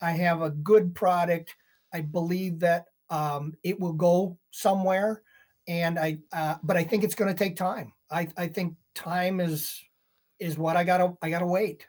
[0.00, 1.54] I have a good product.
[1.92, 5.22] I believe that um, it will go somewhere,
[5.68, 7.92] and I uh, but I think it's going to take time.
[8.10, 9.84] I I think time is
[10.40, 11.86] is what I gotta I gotta wait.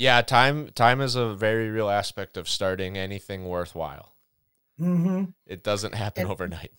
[0.00, 4.14] Yeah, time time is a very real aspect of starting anything worthwhile.
[4.78, 6.72] hmm It doesn't happen And- overnight.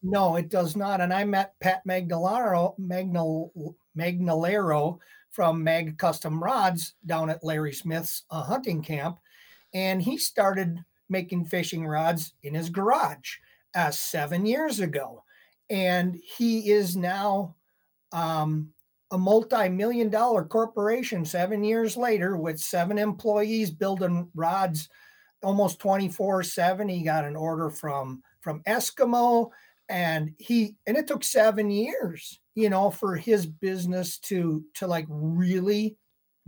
[0.00, 1.00] No, it does not.
[1.00, 4.98] And I met Pat Magnolaro, Magnol, Magnolero
[5.30, 9.18] from Mag Custom Rods down at Larry Smith's uh, hunting camp.
[9.74, 13.38] And he started making fishing rods in his garage
[13.74, 15.24] uh, seven years ago.
[15.68, 17.56] And he is now
[18.12, 18.72] um,
[19.12, 24.88] a multi million dollar corporation seven years later with seven employees building rods
[25.42, 26.88] almost 24 7.
[26.88, 29.50] He got an order from from Eskimo
[29.88, 35.06] and he and it took seven years you know for his business to to like
[35.08, 35.96] really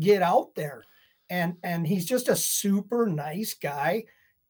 [0.00, 0.83] get out there
[1.31, 4.05] and and he's just a super nice guy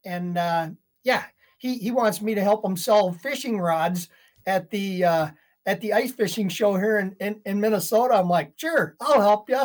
[0.05, 0.69] and uh
[1.03, 1.23] yeah
[1.57, 4.07] he he wants me to help him sell fishing rods
[4.45, 5.27] at the uh
[5.65, 9.49] at the ice fishing show here in in, in minnesota i'm like sure i'll help
[9.49, 9.61] you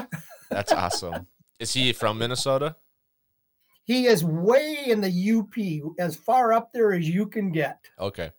[0.51, 1.27] That's awesome.
[1.61, 2.77] Is he from Minnesota?
[3.85, 8.31] he is way in the up as far up there as you can get Okay.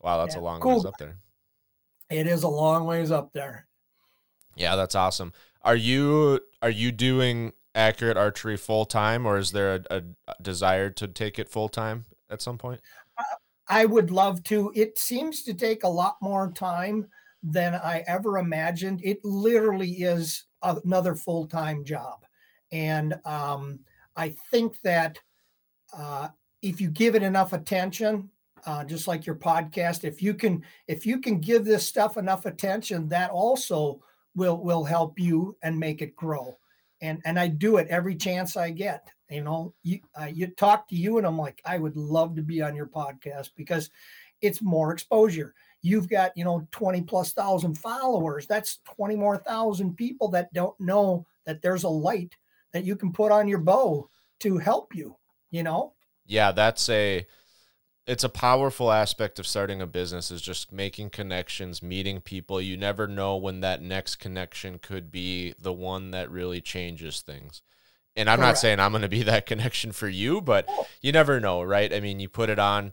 [0.00, 1.18] Wow, that's Yeah, a long cool ways up there.
[2.10, 3.66] it is a long ways up there
[4.56, 5.32] Yeah, that's awesome.
[5.62, 10.88] Are you are you doing accurate archery full time, or is there a, a desire
[10.90, 12.80] to take it full time at some point?
[13.68, 14.72] I would love to.
[14.74, 17.06] It seems to take a lot more time
[17.42, 19.00] than I ever imagined.
[19.04, 22.24] It literally is another full time job.
[22.72, 23.80] And um,
[24.16, 25.18] I think that
[25.96, 26.28] uh,
[26.62, 28.30] if you give it enough attention,
[28.66, 32.46] uh, just like your podcast, if you can, if you can give this stuff enough
[32.46, 34.02] attention, that also
[34.34, 36.58] will will help you and make it grow.
[37.00, 39.08] And and I do it every chance I get.
[39.30, 42.42] You know, you uh, you talk to you, and I'm like, I would love to
[42.42, 43.90] be on your podcast because
[44.40, 45.54] it's more exposure.
[45.82, 48.46] You've got you know 20 plus thousand followers.
[48.46, 52.34] That's 20 more thousand people that don't know that there's a light
[52.72, 54.08] that you can put on your bow
[54.40, 55.16] to help you.
[55.50, 55.94] You know,
[56.26, 57.26] Yeah, that's a
[58.06, 62.60] it's a powerful aspect of starting a business is just making connections, meeting people.
[62.60, 67.62] You never know when that next connection could be the one that really changes things.
[68.16, 70.86] And I'm not saying I'm going to be that connection for you, but oh.
[71.00, 71.92] you never know, right?
[71.92, 72.92] I mean, you put it on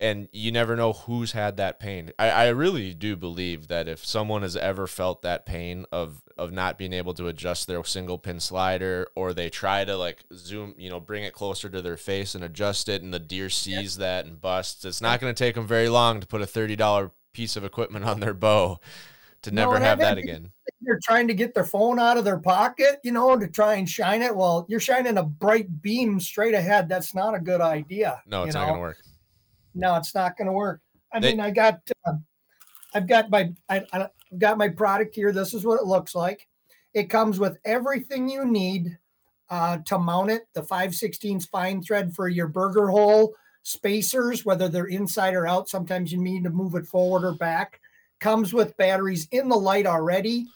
[0.00, 2.10] and you never know who's had that pain.
[2.18, 6.52] I, I really do believe that if someone has ever felt that pain of of
[6.52, 10.74] not being able to adjust their single pin slider or they try to like zoom,
[10.78, 13.98] you know, bring it closer to their face and adjust it and the deer sees
[13.98, 17.10] that and busts, it's not going to take them very long to put a $30
[17.34, 18.80] piece of equipment on their bow
[19.42, 20.50] to never and have that again.
[20.82, 23.88] they're trying to get their phone out of their pocket, you know, to try and
[23.88, 24.34] shine it.
[24.34, 26.88] Well, you're shining a bright beam straight ahead.
[26.88, 28.20] That's not a good idea.
[28.26, 28.98] No, it's not going to work.
[29.74, 30.80] no, it's not going to work.
[31.12, 32.12] I They- mean, I got, uh,
[32.94, 35.32] I've got my, I, I've got my product here.
[35.32, 36.46] This is what it looks like.
[36.92, 38.98] It comes with everything you need
[39.48, 40.42] uh, to mount it.
[40.54, 45.68] The 5 16 fine thread for your Berger hole spacers, whether they're inside or out.
[45.68, 47.80] Sometimes you need to move it forward or back.
[48.20, 50.46] Comes with batteries in the light already.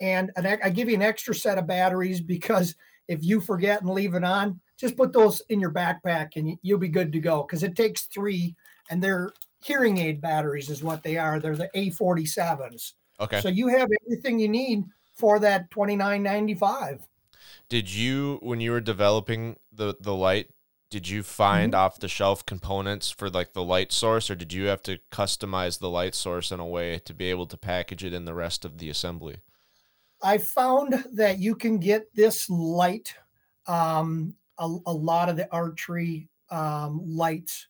[0.00, 2.74] And an, I give you an extra set of batteries because
[3.08, 6.78] if you forget and leave it on, just put those in your backpack and you'll
[6.78, 8.54] be good to go because it takes three
[8.90, 9.32] and they're
[9.62, 11.40] hearing aid batteries is what they are.
[11.40, 12.92] They're the A47s.
[13.20, 13.40] Okay.
[13.40, 14.84] So you have everything you need
[15.14, 17.00] for that 29.95.
[17.68, 20.50] Did you when you were developing the the light,
[20.94, 21.74] did you find Mm-hmm.
[21.74, 25.80] off the shelf components for like the light source or did you have to customize
[25.80, 28.64] the light source in a way to be able to package it in the rest
[28.64, 29.38] of the assembly?
[30.22, 33.14] I found that you can get this light.
[33.66, 37.66] Um, a, a lot of the archery um, lights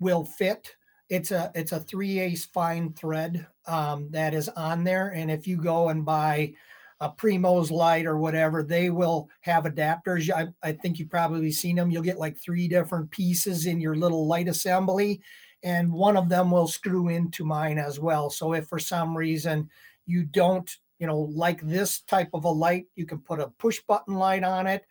[0.00, 0.74] will fit.
[1.08, 5.46] It's a it's a three ace fine thread um, that is on there, and if
[5.46, 6.54] you go and buy
[7.00, 10.30] a Primo's light or whatever, they will have adapters.
[10.30, 11.90] I, I think you've probably seen them.
[11.90, 15.20] You'll get like three different pieces in your little light assembly,
[15.62, 18.30] and one of them will screw into mine as well.
[18.30, 19.68] So if for some reason
[20.06, 23.80] you don't you know, like this type of a light, you can put a push
[23.80, 24.86] button light on it.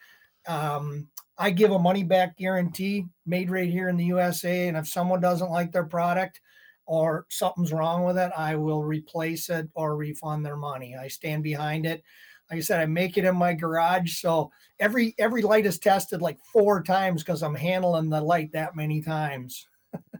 [0.47, 4.67] Um, I give a money back guarantee made right here in the USA.
[4.67, 6.41] And if someone doesn't like their product
[6.85, 10.95] or something's wrong with it, I will replace it or refund their money.
[10.95, 12.03] I stand behind it.
[12.49, 14.19] Like I said, I make it in my garage.
[14.19, 18.75] So every every light is tested like four times because I'm handling the light that
[18.75, 19.67] many times.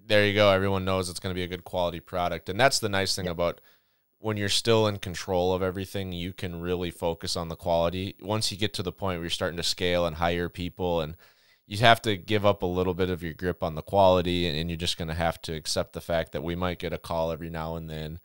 [0.06, 0.50] There you go.
[0.50, 2.50] Everyone knows it's going to be a good quality product.
[2.50, 3.62] And that's the nice thing about
[4.20, 8.16] when you're still in control of everything, you can really focus on the quality.
[8.22, 11.16] Once you get to the point where you're starting to scale and hire people and
[11.68, 14.58] you have to give up a little bit of your grip on the quality and,
[14.58, 16.98] and you're just going to have to accept the fact that we might get a
[16.98, 18.20] call every now and then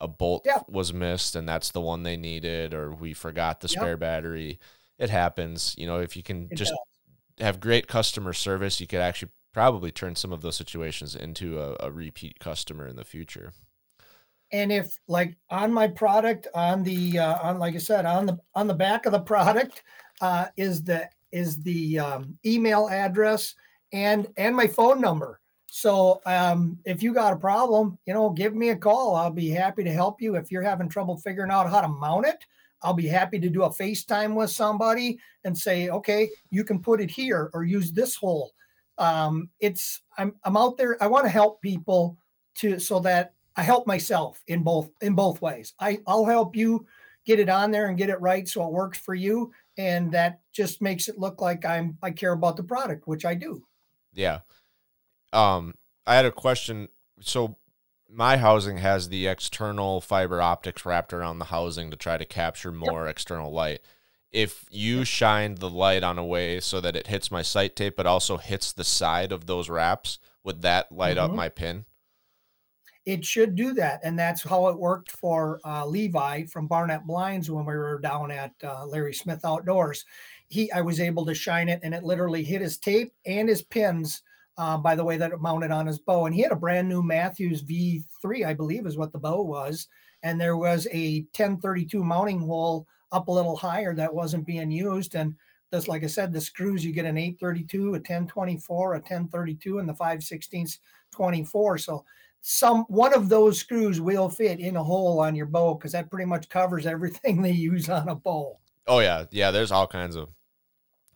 [0.00, 0.60] a bolt Yeah.
[0.68, 4.58] was missed and that's the one they needed or we forgot the spare battery
[4.98, 5.74] it happens.
[5.78, 7.46] You know, if you can It just does.
[7.46, 11.76] have great customer service, you could actually probably turn some of those situations into a,
[11.80, 13.52] a repeat customer in the future.
[14.52, 18.38] and if like on my product on the uh, on like i said on the
[18.54, 19.82] on the back of the product
[20.20, 23.54] uh, is the is the um, email address
[23.92, 25.40] and and my phone number.
[25.66, 29.14] So um, if you got a problem you know give me a call.
[29.16, 30.36] I'll be happy to help you.
[30.36, 32.44] If you're having trouble figuring out how to mount it
[32.84, 37.00] i'll be happy to do a facetime with somebody and say okay you can put
[37.00, 38.52] it here or use this hole.
[38.98, 41.02] Um, it's i'm i'm out there.
[41.02, 42.16] I want to help people
[42.56, 45.74] to so that I help myself in both in both ways.
[45.80, 46.86] I I'll help you
[47.24, 50.40] get it on there and get it right so it works for you, and that
[50.52, 53.66] just makes it look like I'm I care about the product, which I do.
[54.12, 54.40] Yeah.
[55.32, 55.74] Um,
[56.06, 56.88] I had a question.
[57.20, 57.56] So
[58.08, 62.70] my housing has the external fiber optics wrapped around the housing to try to capture
[62.70, 63.80] more external light.
[64.30, 67.96] If you shined the light on a way so that it hits my sight tape,
[67.96, 71.36] but also hits the side of those wraps, would that light up Mhm.
[71.36, 71.86] my pin?
[73.06, 77.50] It should do that, and that's how it worked for uh, Levi from Barronett Blinds
[77.50, 80.06] when we were down at uh, Larry Smith Outdoors.
[80.48, 83.62] He I was able to shine it, and it literally hit his tape and his
[83.62, 84.22] pins.
[84.56, 86.88] Uh, by the way that it mounted on his bow, and he had a brand
[86.88, 89.88] new Mathews V3, I believe, is what the bow was,
[90.22, 95.16] and there was a 1032 mounting hole up a little higher that wasn't being used,
[95.16, 95.34] and
[95.74, 99.88] this, like I said, the screws you get an 832, a 1024, a 1032, and
[99.88, 100.68] the 5 16
[101.10, 101.78] 24.
[101.78, 102.04] So
[102.46, 106.10] some one of those screws will fit in a hole on your bow because that
[106.10, 108.58] pretty much covers everything they use on a bow.
[108.86, 109.50] Oh yeah, yeah.
[109.50, 110.28] There's all kinds of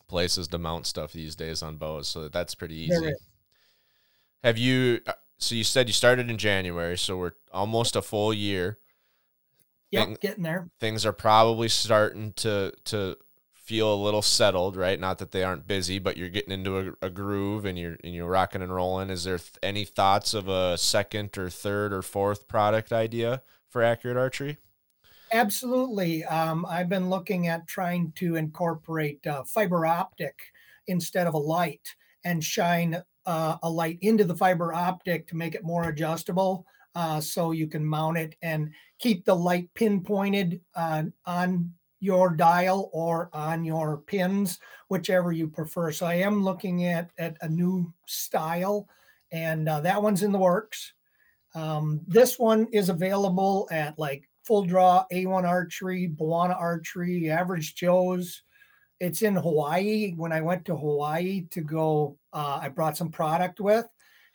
[0.08, 3.12] places to mount stuff these days on bows, so that's pretty easy.
[4.42, 5.00] Have you?
[5.06, 8.78] uh, So you said you started in January, so we're almost a full year.
[9.90, 10.70] Yep, Thing- getting there.
[10.80, 13.16] things are probably starting to to
[13.68, 14.98] feel a little settled, right?
[14.98, 18.14] Not that they aren't busy, but you're getting into a, a groove and you're and
[18.14, 19.10] you're rocking and rolling.
[19.10, 23.82] Is there th- any thoughts of a second or third or fourth product idea for
[23.82, 24.56] Accurate Archery?
[25.34, 26.24] Absolutely.
[26.24, 30.38] Um, I've been looking at trying to incorporate uh, fiber optic
[30.86, 31.94] instead of a light
[32.24, 36.64] and shine uh, a light into the fiber optic to make it more adjustable
[36.94, 41.70] uh, so you can mount it and keep the light pinpointed uh, on
[42.00, 45.92] your dial or on your pins, whichever you prefer.
[45.92, 48.88] So I am looking at, at a new style,
[49.32, 50.92] and uh, that one's in the works.
[51.54, 58.42] Um, this one is available at like Full Draw, A1 Archery, Bawana Archery, Average Joe's.
[59.00, 60.14] It's in Hawaii.
[60.16, 63.86] When I went to Hawaii to go, uh, I brought some product with,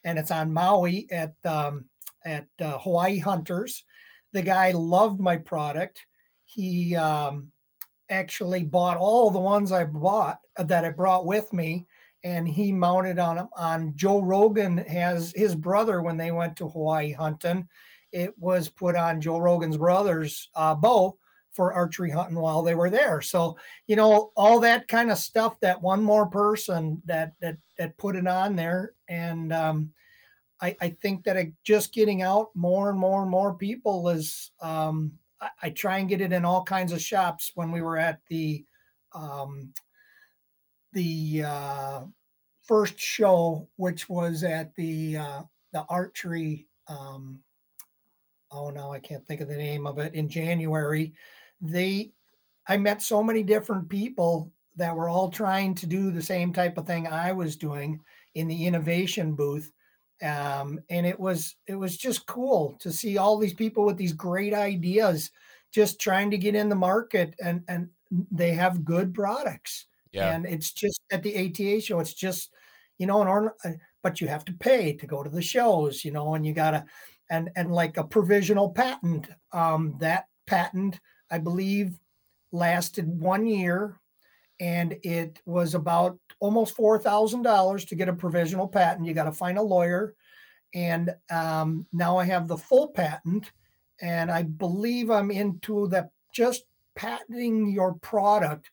[0.03, 1.85] and it's on Maui at um,
[2.25, 3.83] at uh, Hawaii Hunters.
[4.31, 6.05] The guy loved my product.
[6.45, 7.51] He um,
[8.13, 11.87] actually bought all the ones I bought uh, that I brought with me,
[12.23, 17.11] and he mounted on on Joe Rogan has his brother when they went to Hawaii
[17.11, 17.67] hunting.
[18.11, 21.17] It was put on Joe Rogan's brother's uh, bow
[21.51, 23.21] for archery hunting while they were there.
[23.21, 23.57] So
[23.87, 25.59] you know all that kind of stuff.
[25.59, 29.91] That one more person that that that put it on there, and um,
[30.61, 34.51] I, I think that it just getting out more and more and more people is.
[34.61, 37.51] Um, I, I try and get it in all kinds of shops.
[37.55, 38.63] When we were at the
[39.13, 39.73] um,
[40.93, 42.01] the uh,
[42.63, 45.41] first show, which was at the uh,
[45.73, 46.67] the archery.
[46.87, 47.39] Um,
[48.51, 50.13] oh no, I can't think of the name of it.
[50.13, 51.13] In January,
[51.61, 52.11] they
[52.67, 56.77] I met so many different people that were all trying to do the same type
[56.77, 57.99] of thing I was doing
[58.35, 59.71] in the innovation booth.
[60.23, 64.13] Um, and it was it was just cool to see all these people with these
[64.13, 65.31] great ideas
[65.71, 67.89] just trying to get in the market and and
[68.31, 71.99] they have good products Yeah, and it's just at the ATA show.
[71.99, 72.53] It's just,
[72.99, 73.71] you know, an uh,
[74.01, 76.85] but you have to pay to go to the shows, you know, and you gotta,
[77.29, 79.27] and and like a provisional patent.
[79.51, 80.99] Um, that patent,
[81.31, 81.99] I believe,
[82.51, 83.99] lasted one year,
[84.59, 89.07] and it was about almost four thousand dollars to get a provisional patent.
[89.07, 90.13] You got to find a lawyer,
[90.73, 93.51] and um, now I have the full patent,
[94.01, 96.65] and I believe I'm into the just
[96.95, 98.69] patenting your product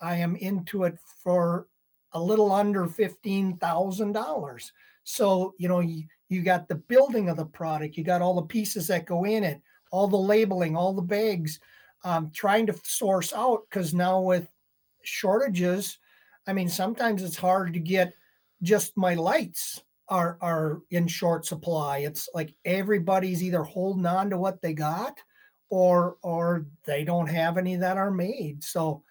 [0.00, 1.66] I am into it for
[2.12, 4.72] a little under fifteen thousand dollars.
[5.02, 8.42] So you know you, you got the building of the product, you got all the
[8.42, 9.60] pieces that go in it,
[9.90, 11.58] all the labeling, all the bags.
[12.04, 14.48] Um, trying to source out because now with
[15.02, 15.98] shortages,
[16.48, 18.14] I mean sometimes it's hard to get
[18.62, 21.98] just my lights are are in short supply.
[21.98, 25.18] It's like everybody's either holding on to what they got
[25.70, 28.64] or or they don't have any that are made.
[28.64, 29.02] So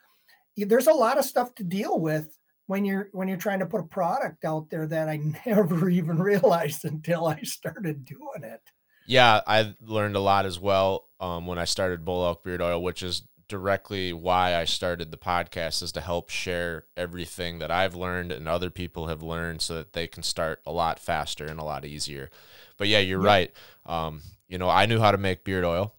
[0.58, 3.82] there's a lot of stuff to deal with when you're when you're trying to put
[3.82, 8.62] a product out there that I never even realized until I started doing it.
[9.06, 12.82] Yeah, I learned a lot as well um, when I started Bull Elk Beard Oil,
[12.84, 17.96] which is directly why I started the podcast is to help share everything that I've
[17.96, 21.60] learned and other people have learned so that they can start a lot faster and
[21.60, 22.30] a lot easier.
[22.78, 23.28] But yeah, you're yeah.
[23.28, 23.52] right.
[23.86, 25.94] Um, you know, I knew how to make beard oil.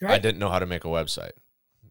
[0.00, 0.12] Right.
[0.12, 1.32] I didn't know how to make a website.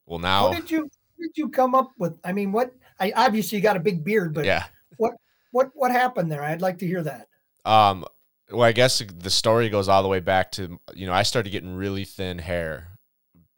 [0.05, 0.89] Well, now what did you
[1.19, 2.17] did you come up with?
[2.23, 2.73] I mean, what?
[2.99, 4.65] I obviously you got a big beard, but yeah,
[4.97, 5.13] what
[5.51, 6.43] what what happened there?
[6.43, 7.27] I'd like to hear that.
[7.65, 8.05] Um,
[8.51, 11.51] well, I guess the story goes all the way back to you know I started
[11.51, 12.88] getting really thin hair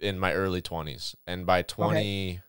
[0.02, 2.42] in my early twenties, and by twenty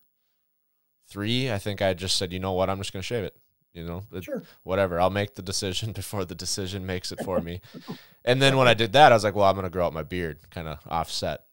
[1.08, 1.54] three, okay.
[1.54, 3.36] I think I just said, you know what, I'm just gonna shave it.
[3.72, 4.42] You know, sure.
[4.64, 5.00] whatever.
[5.00, 7.60] I'll make the decision before the decision makes it for me.
[8.24, 10.02] and then when I did that, I was like, well, I'm gonna grow out my
[10.02, 11.44] beard, kind of offset.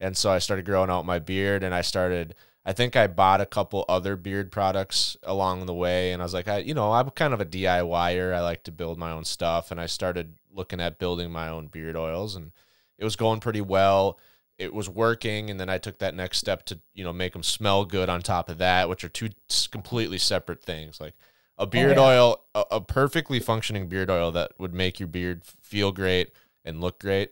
[0.00, 2.34] And so I started growing out my beard and I started
[2.64, 6.34] I think I bought a couple other beard products along the way and I was
[6.34, 8.34] like, I you know, I'm kind of a DIYer.
[8.34, 11.68] I like to build my own stuff and I started looking at building my own
[11.68, 12.52] beard oils and
[12.98, 14.18] it was going pretty well.
[14.58, 17.42] It was working and then I took that next step to, you know, make them
[17.42, 19.30] smell good on top of that, which are two
[19.70, 21.00] completely separate things.
[21.00, 21.14] Like
[21.58, 22.20] a oh, beard oh, yeah.
[22.20, 26.32] oil, a, a perfectly functioning beard oil that would make your beard feel great
[26.64, 27.30] and look great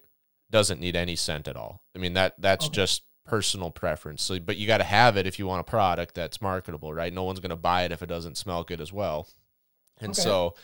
[0.50, 1.82] doesn't need any scent at all.
[1.94, 2.74] I mean that that's okay.
[2.74, 4.22] just personal preference.
[4.22, 7.12] So but you got to have it if you want a product that's marketable, right?
[7.12, 9.28] No one's going to buy it if it doesn't smell good as well.
[10.00, 10.22] And okay.
[10.22, 10.54] so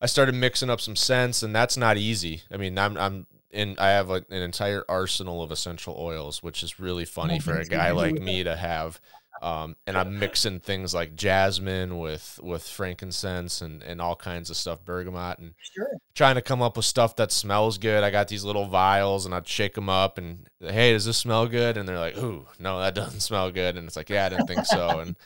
[0.00, 2.42] I started mixing up some scents and that's not easy.
[2.50, 6.62] I mean, I'm I'm in I have like an entire arsenal of essential oils, which
[6.62, 9.00] is really funny for a guy like me to have.
[9.42, 14.56] Um, and I'm mixing things like jasmine with with frankincense and and all kinds of
[14.56, 15.88] stuff, bergamot, and sure.
[16.14, 18.04] trying to come up with stuff that smells good.
[18.04, 21.46] I got these little vials, and I'd shake them up, and hey, does this smell
[21.46, 21.78] good?
[21.78, 23.78] And they're like, ooh, no, that doesn't smell good.
[23.78, 25.00] And it's like, yeah, I didn't think so.
[25.00, 25.16] And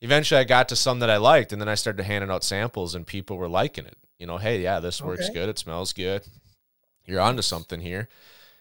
[0.00, 2.96] eventually, I got to some that I liked, and then I started handing out samples,
[2.96, 3.96] and people were liking it.
[4.18, 5.34] You know, hey, yeah, this works okay.
[5.34, 5.48] good.
[5.48, 6.26] It smells good.
[7.04, 8.08] You're onto something here.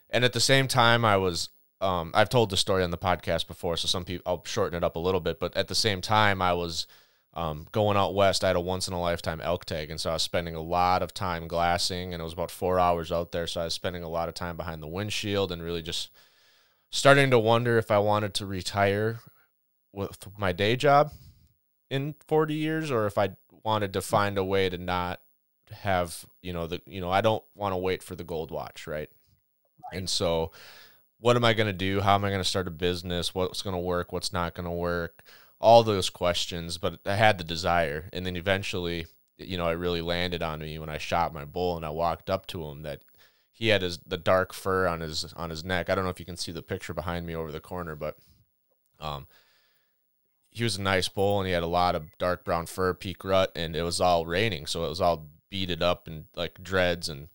[0.10, 1.50] And at the same time, I was
[1.82, 4.84] um, I've told the story on the podcast before, so some people I'll shorten it
[4.84, 5.40] up a little bit.
[5.40, 6.86] But at the same time, I was
[7.34, 8.44] um, going out west.
[8.44, 10.62] I had a once in a lifetime elk tag, and so I was spending a
[10.62, 13.48] lot of time glassing, and it was about four hours out there.
[13.48, 16.12] So I was spending a lot of time behind the windshield, and really just
[16.92, 19.20] starting to wonder if I wanted to retire
[19.92, 21.12] with my day job
[21.90, 23.32] in 40 years, or if I
[23.64, 25.20] wanted to find a way to not
[25.72, 28.88] have you know the you know I don't want to wait for the gold watch,
[28.88, 29.10] right?
[29.94, 30.52] And so
[31.20, 32.02] what am I going to do?
[32.02, 33.36] How am I going to start a business?
[33.36, 34.12] What's going to work?
[34.12, 35.24] What's not going to work?
[35.60, 38.10] All those questions, but I had the desire.
[38.12, 39.06] And then eventually,
[39.38, 42.30] you know, it really landed on me when I shot my bull and I walked
[42.32, 43.04] up to him that
[43.52, 45.90] he had his the dark fur on his on his neck.
[45.90, 48.18] I don't know if you can see the picture behind me over the corner, but
[49.00, 49.28] um
[50.50, 53.24] he was a nice bull and he had a lot of dark brown fur, peak
[53.24, 57.10] rut, and it was all raining, so it was all beaded up and like dreads
[57.10, 57.28] and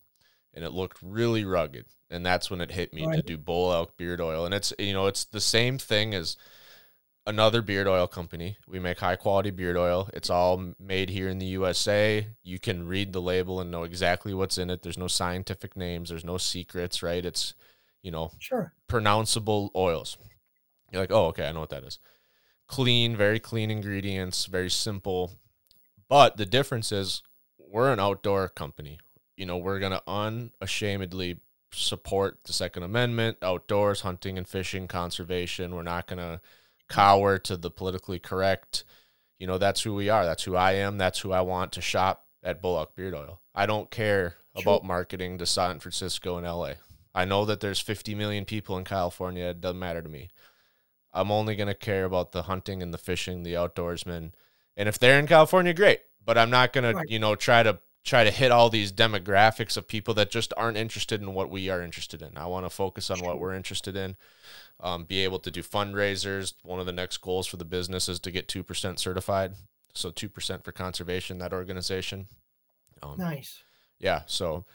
[0.57, 1.85] and it looked really rugged.
[2.11, 3.17] And that's when it hit me right.
[3.17, 4.45] to do bull elk beard oil.
[4.45, 6.37] And it's you know it's the same thing as
[7.27, 8.57] another beard oil company.
[8.67, 10.09] We make high quality beard oil.
[10.15, 14.33] It's all made here in the usa you can read the label and know exactly
[14.33, 14.83] what's in it.
[14.83, 16.09] There's no scientific names.
[16.09, 17.25] There's no secrets right?
[17.25, 17.55] It's
[18.03, 18.73] you know sure.
[18.89, 20.17] pronounceable oils.
[20.91, 21.99] You're like oh okay i know what that is.
[22.67, 25.33] Clean very clean ingredients very simple.
[26.09, 27.23] But the difference is
[27.77, 28.99] we're an outdoor company
[29.37, 31.39] you know we're going to unashamedly
[31.77, 35.75] support the Second Amendment, outdoors, hunting and fishing, conservation.
[35.75, 36.41] We're not going to
[36.89, 38.85] cower to the politically correct.
[39.39, 40.25] You know, that's who we are.
[40.25, 40.99] That's who I am.
[40.99, 43.41] That's who I want to shop at Bull Elk Beard Oil.
[43.55, 46.75] I don't care about marketing to San Francisco and LA.
[47.15, 49.47] I know that there's 50 million people in California.
[49.47, 50.29] It doesn't matter to me.
[51.13, 54.33] I'm only going to care about the hunting and the fishing, the outdoorsmen.
[54.77, 56.01] And if they're in California, great.
[56.27, 59.77] But I'm not going to, you know, try to try to hit all these demographics
[59.77, 62.37] of people that just aren't interested in what we are interested in.
[62.37, 64.17] I want to focus on what we're interested in.
[64.81, 66.53] Um, be able to do fundraisers.
[66.63, 69.55] One of the next goals for the business is to get two percent certified.
[69.95, 71.39] So two percent for conservation.
[71.39, 72.27] That organization.
[73.03, 73.63] Um, nice.
[73.99, 74.23] Yeah.
[74.27, 74.67] So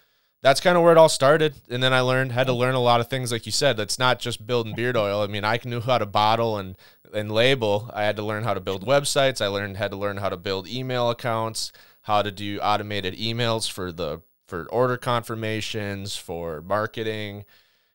[0.41, 1.55] that's kind of where it all started.
[1.69, 3.77] And then I learned had to learn a lot of things, like you said.
[3.77, 5.21] That's not just building beard oil.
[5.21, 6.77] I mean, I knew how to bottle and
[7.13, 7.91] and label.
[7.93, 9.41] I had to learn how to build websites.
[9.41, 11.71] I learned had to learn how to build email accounts
[12.01, 17.45] how to do automated emails for the for order confirmations, for marketing,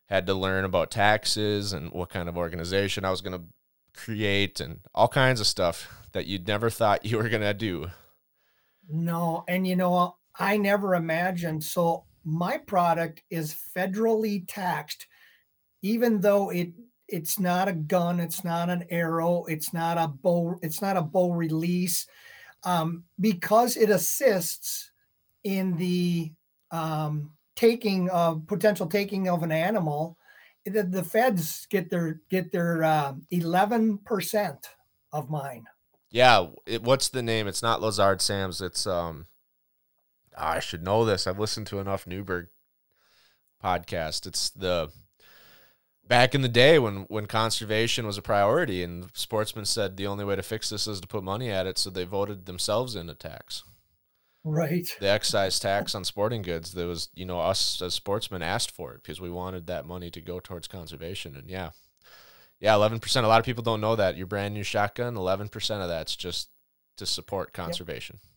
[0.07, 3.45] had to learn about taxes and what kind of organization I was going to
[3.95, 7.89] create and all kinds of stuff that you never thought you were going to do.
[8.89, 15.07] No, and you know, I never imagined so my product is federally taxed
[15.87, 16.73] even though it
[17.09, 21.03] it's not a gun, it's not an arrow, it's not a bow, it's not a
[21.03, 22.07] bow release,
[22.65, 24.91] um, because it assists
[25.45, 26.33] in the
[26.73, 30.19] um, taking of potential taking of an animal.
[30.65, 34.69] The, the feds get their get their uh, eleven percent
[35.13, 35.67] of mine.
[36.11, 37.47] Yeah, it, what's the name?
[37.47, 38.61] It's not Lazard Sam's.
[38.61, 39.27] It's um,
[40.37, 41.27] I should know this.
[41.27, 42.49] I've listened to enough Newberg
[43.63, 44.27] podcast.
[44.27, 44.91] It's the
[46.07, 50.25] back in the day when when conservation was a priority and sportsmen said the only
[50.25, 53.15] way to fix this is to put money at it, so they voted themselves into
[53.15, 53.65] tax.
[54.45, 54.87] Right.
[55.01, 56.73] The excise tax on sporting goods.
[56.73, 60.09] There was, you know, us as sportsmen asked for it because we wanted that money
[60.13, 61.35] to go towards conservation.
[61.35, 61.71] And yeah,
[62.61, 63.27] yeah, eleven percent.
[63.27, 66.15] A lot of people don't know that your brand new shotgun, eleven percent of that's
[66.15, 66.51] just
[66.97, 68.19] to support conservation.
[68.23, 68.36] Yep.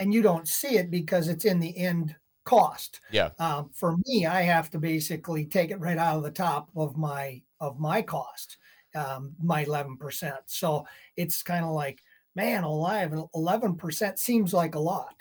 [0.00, 3.00] And you don't see it because it's in the end cost.
[3.12, 3.30] Yeah.
[3.38, 6.96] Um, for me, I have to basically take it right out of the top of
[6.96, 8.56] my of my cost,
[8.94, 10.40] um, my eleven percent.
[10.46, 10.86] So
[11.16, 12.00] it's kind of like,
[12.34, 15.14] man, alive, eleven percent seems like a lot,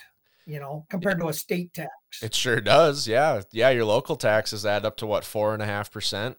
[0.46, 1.92] you know, compared to a state tax.
[2.24, 3.06] It sure does.
[3.06, 3.72] Yeah, yeah.
[3.72, 6.38] Your local taxes add up to what four and a half percent,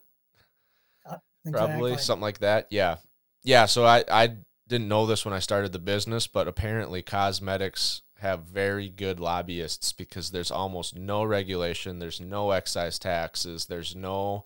[1.05, 1.19] uh,
[1.53, 2.69] probably something like that.
[2.71, 2.97] Yeah,
[3.43, 3.67] yeah.
[3.67, 4.37] So I I
[4.67, 9.93] didn't know this when I started the business, but apparently cosmetics have very good lobbyists
[9.93, 14.45] because there's almost no regulation, there's no excise taxes, there's no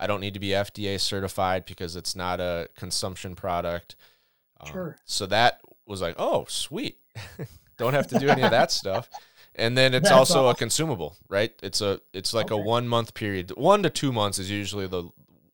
[0.00, 3.96] I don't need to be FDA certified because it's not a consumption product.
[4.58, 4.96] Um, sure.
[5.04, 6.96] So that was like, oh, sweet.
[7.76, 9.10] don't have to do any of that stuff.
[9.54, 10.50] And then it's That's also awesome.
[10.50, 11.52] a consumable, right?
[11.62, 12.60] It's a it's like okay.
[12.60, 13.50] a 1 month period.
[13.56, 15.10] 1 to 2 months is usually the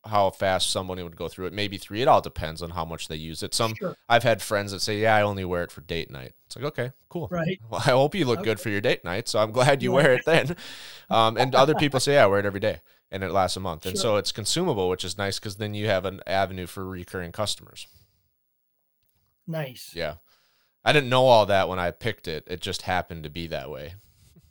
[0.08, 1.52] how fast somebody would go through it.
[1.52, 2.02] Maybe three.
[2.02, 3.54] It all depends on how much they use it.
[3.54, 3.96] Some sure.
[4.08, 6.64] I've had friends that say, "Yeah, I only wear it for date night." It's like,
[6.66, 7.28] okay, cool.
[7.30, 7.60] Right.
[7.70, 8.50] Well, I hope you look okay.
[8.50, 9.28] good for your date night.
[9.28, 10.56] So I'm glad you wear it then.
[11.08, 12.80] Um, and other people say, "Yeah, I wear it every day,"
[13.12, 13.84] and it lasts a month.
[13.84, 13.90] Sure.
[13.90, 17.30] And so it's consumable, which is nice because then you have an avenue for recurring
[17.30, 17.86] customers.
[19.46, 19.92] Nice.
[19.94, 20.14] Yeah.
[20.84, 22.44] I didn't know all that when I picked it.
[22.48, 23.94] It just happened to be that way.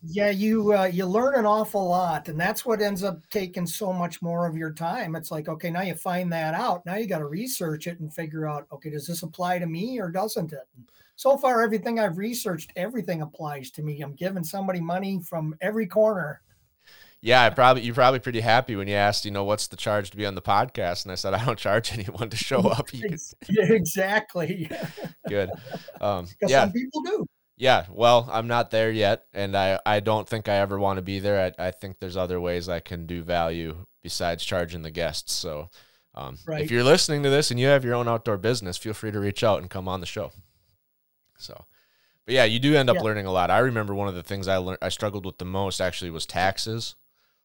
[0.07, 3.91] Yeah, you uh, you learn an awful lot, and that's what ends up taking so
[3.91, 5.15] much more of your time.
[5.15, 6.85] It's like, okay, now you find that out.
[6.85, 9.99] Now you got to research it and figure out, okay, does this apply to me
[9.99, 10.67] or doesn't it?
[11.15, 14.01] So far, everything I've researched, everything applies to me.
[14.01, 16.41] I'm giving somebody money from every corner.
[17.21, 20.11] Yeah, I probably you're probably pretty happy when you asked, you know, what's the charge
[20.11, 22.89] to be on the podcast, and I said I don't charge anyone to show up.
[23.49, 24.69] exactly.
[25.27, 25.49] Good.
[25.99, 27.25] Um, yeah, some people do.
[27.57, 31.01] Yeah, well, I'm not there yet, and I, I don't think I ever want to
[31.01, 31.53] be there.
[31.57, 35.33] I, I think there's other ways I can do value besides charging the guests.
[35.33, 35.69] So,
[36.13, 36.63] um, right.
[36.63, 39.19] if you're listening to this and you have your own outdoor business, feel free to
[39.19, 40.31] reach out and come on the show.
[41.37, 41.65] So,
[42.25, 43.03] but yeah, you do end up yeah.
[43.03, 43.49] learning a lot.
[43.49, 46.25] I remember one of the things I learned, I struggled with the most actually was
[46.25, 46.95] taxes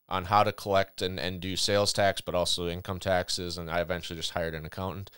[0.08, 3.58] on how to collect and, and do sales tax, but also income taxes.
[3.58, 5.12] And I eventually just hired an accountant.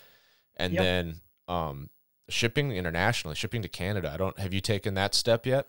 [0.56, 0.82] And yep.
[0.82, 1.88] then, um,
[2.32, 4.10] shipping internationally, shipping to Canada.
[4.12, 5.66] I don't have you taken that step yet?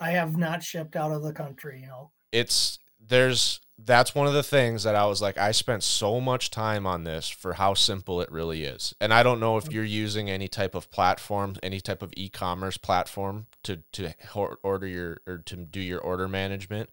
[0.00, 2.10] I have not shipped out of the country, you know.
[2.32, 6.50] It's there's that's one of the things that I was like I spent so much
[6.50, 8.94] time on this for how simple it really is.
[9.00, 12.76] And I don't know if you're using any type of platform, any type of e-commerce
[12.78, 14.14] platform to to
[14.62, 16.90] order your or to do your order management,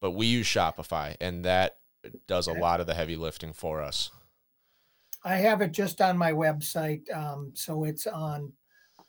[0.00, 1.78] but we use Shopify and that
[2.26, 4.10] does a lot of the heavy lifting for us.
[5.28, 7.02] I have it just on my website.
[7.14, 8.50] Um, so it's on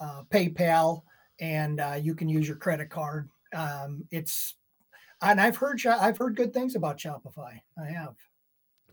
[0.01, 1.03] uh, PayPal
[1.39, 3.29] and uh, you can use your credit card.
[3.53, 4.55] Um, it's,
[5.21, 7.61] and I've heard, I've heard good things about Shopify.
[7.81, 8.15] I have.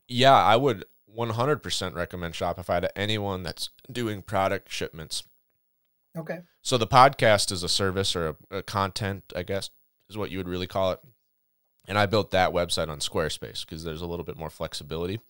[0.07, 0.85] Yeah, I would
[1.19, 5.25] 100% recommend Shopify to anyone that's doing product shipments.
[6.17, 6.39] Okay.
[6.63, 9.71] So the podcast is a service or a, a content, I guess,
[10.09, 11.01] is what you would really call it.
[11.89, 15.21] And I built that website on Squarespace because there's a little bit more flexibility.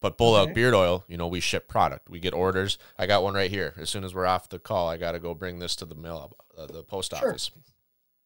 [0.00, 2.08] But Bull Elk Beard Oil, you know, we ship product.
[2.08, 2.78] We get orders.
[2.98, 3.74] I got one right here.
[3.78, 5.94] As soon as we're off the call, I got to go bring this to the
[5.94, 7.28] mail, uh, the post sure.
[7.28, 7.50] office.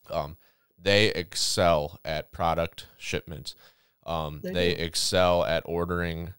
[0.09, 0.37] Um,
[0.81, 3.57] they excel at product shipments.
[4.07, 6.35] Um, they, they excel at ordering,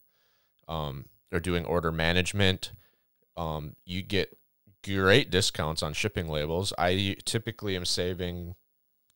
[0.69, 2.71] um, or doing order management.
[3.35, 4.37] Um, you get
[4.85, 6.71] great discounts on shipping labels.
[6.77, 8.55] I typically am saving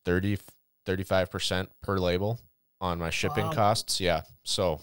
[0.05, 0.39] 30,
[0.85, 2.41] 35% per label
[2.81, 3.53] on my shipping wow.
[3.53, 4.01] costs.
[4.01, 4.23] Yeah.
[4.43, 4.81] So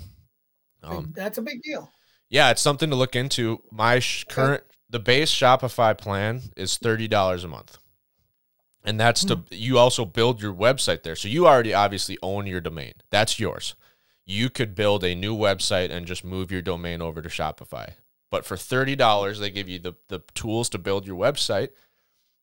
[0.82, 1.90] um, That's a big deal.
[2.28, 3.62] Yeah, it's something to look into.
[3.70, 7.78] My sh- current the base Shopify plan is thirty dollars a month,
[8.84, 9.44] and that's to hmm.
[9.50, 11.16] you also build your website there.
[11.16, 12.94] So you already obviously own your domain.
[13.10, 13.74] That's yours.
[14.24, 17.92] You could build a new website and just move your domain over to Shopify.
[18.30, 21.70] But for thirty dollars, they give you the the tools to build your website,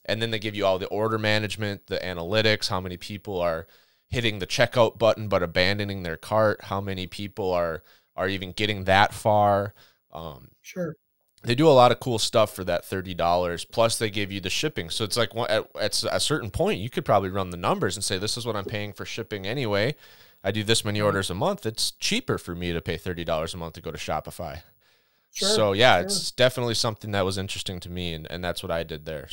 [0.06, 3.68] and then they give you all the order management, the analytics, how many people are
[4.10, 7.82] hitting the checkout button but abandoning their cart, how many people are
[8.16, 9.74] are even getting that far.
[10.12, 10.96] Um, Sure.
[11.44, 13.66] they do a lot of cool stuff for that thirty dollars.
[13.66, 14.90] Plus, they give you the shipping.
[14.90, 18.04] So it's like at, at a certain point, you could probably run the numbers and
[18.04, 19.96] say, "This is what I'm paying for shipping anyway."
[20.46, 21.66] I do this many orders a month.
[21.66, 24.62] It's cheaper for me to pay thirty dollars a month to go to Shopify.
[25.32, 25.50] Sure.
[25.50, 26.06] so yeah, sure.
[26.06, 29.28] it's definitely something that was interesting to me, and, and that's what I did there.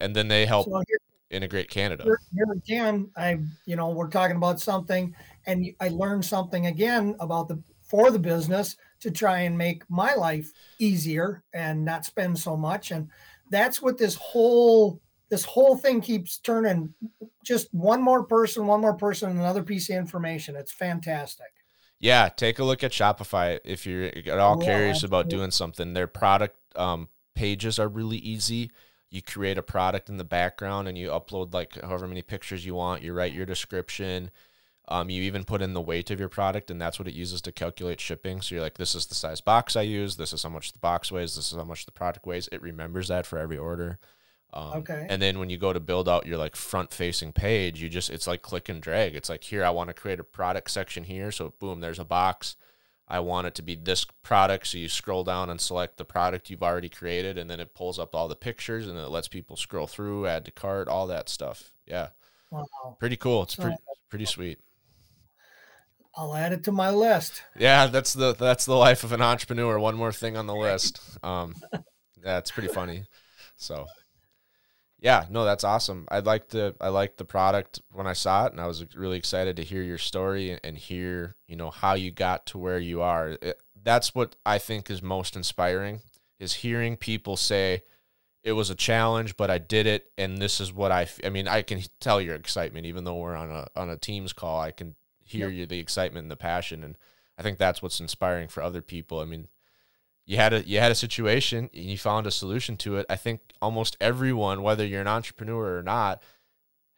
[0.00, 0.98] And then they help So here,
[1.30, 2.04] integrate Canada.
[2.04, 5.14] here, here again, I, you know, we're talking about something
[5.46, 10.14] and I learned something again about the, for the business to try and make my
[10.14, 12.90] life easier and not spend so much.
[12.90, 13.08] And
[13.50, 16.94] that's what this whole, this whole thing keeps turning
[17.44, 20.56] just one more person, one more person, another piece of information.
[20.56, 21.46] It's fantastic.
[21.98, 25.94] Yeah, take a look at Shopify if you're at all Yeah, curious about doing something.
[25.94, 28.70] Their product um, pages are really easy.
[29.10, 32.74] You create a product in the background and you upload like however many pictures you
[32.74, 33.02] want.
[33.02, 34.30] You write your description.
[34.88, 37.40] Um, you even put in the weight of your product, and that's what it uses
[37.42, 38.40] to calculate shipping.
[38.40, 40.16] So you're like, this is the size box I use.
[40.16, 41.34] This is how much the box weighs.
[41.34, 42.48] This is how much the product weighs.
[42.52, 43.98] It remembers that for every order.
[44.52, 45.06] Um, Okay.
[45.10, 48.10] And then when you go to build out your like front facing page, you just
[48.10, 49.16] it's like click and drag.
[49.16, 51.32] It's like here I want to create a product section here.
[51.32, 52.54] So boom, there's a box.
[53.08, 54.68] I want it to be this product.
[54.68, 57.98] So you scroll down and select the product you've already created, and then it pulls
[57.98, 61.28] up all the pictures and it lets people scroll through, add to cart, all that
[61.28, 61.72] stuff.
[61.86, 62.08] Yeah,
[62.50, 62.96] Wow.
[63.00, 63.42] pretty cool.
[63.42, 63.76] It's pretty
[64.08, 64.60] pretty sweet.
[66.16, 67.42] I'll add it to my list.
[67.58, 69.78] Yeah, that's the that's the life of an entrepreneur.
[69.78, 71.00] One more thing on the list.
[71.22, 71.54] Um,
[72.22, 73.04] that's pretty funny.
[73.56, 73.86] So,
[74.98, 76.08] yeah, no, that's awesome.
[76.10, 79.18] I like the I liked the product when I saw it, and I was really
[79.18, 82.78] excited to hear your story and, and hear you know how you got to where
[82.78, 83.36] you are.
[83.42, 86.00] It, that's what I think is most inspiring
[86.38, 87.82] is hearing people say
[88.42, 91.02] it was a challenge, but I did it, and this is what I.
[91.02, 93.96] f- I mean, I can tell your excitement, even though we're on a on a
[93.96, 94.60] Teams call.
[94.60, 94.94] I can
[95.26, 96.96] hear you the excitement and the passion, and
[97.38, 99.20] I think that's what's inspiring for other people.
[99.20, 99.48] I mean,
[100.24, 103.06] you had a you had a situation, and you found a solution to it.
[103.10, 106.22] I think almost everyone, whether you're an entrepreneur or not,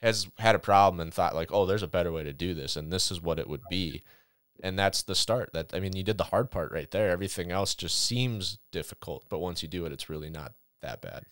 [0.01, 2.77] has had a problem and thought like, oh, there's a better way to do this,
[2.77, 4.03] and this is what it would be.
[4.63, 5.51] And that's the start.
[5.53, 7.11] That I mean, you did the hard part right there.
[7.11, 10.53] Everything else just seems difficult, but once you do it, it's really not
[10.83, 11.25] that bad.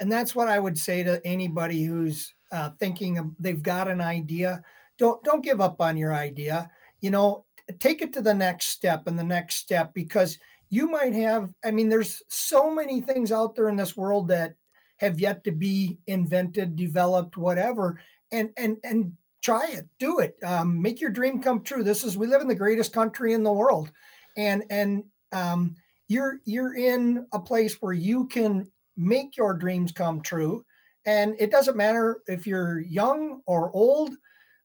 [0.00, 4.00] and that's what I would say to anybody who's uh, thinking of, they've got an
[4.00, 4.62] idea.
[4.98, 6.70] Don't don't give up on your idea.
[7.00, 7.44] You know,
[7.78, 10.38] take it to the next step and the next step because
[10.70, 11.52] you might have.
[11.64, 14.54] I mean, there's so many things out there in this world that
[14.98, 18.00] have yet to be invented, developed, whatever.
[18.30, 19.12] And and and
[19.42, 21.82] try it, do it, um, make your dream come true.
[21.82, 23.90] This is we live in the greatest country in the world,
[24.36, 25.74] and and um,
[26.08, 30.64] you're you're in a place where you can make your dreams come true
[31.04, 34.14] and it doesn't matter if you're young or old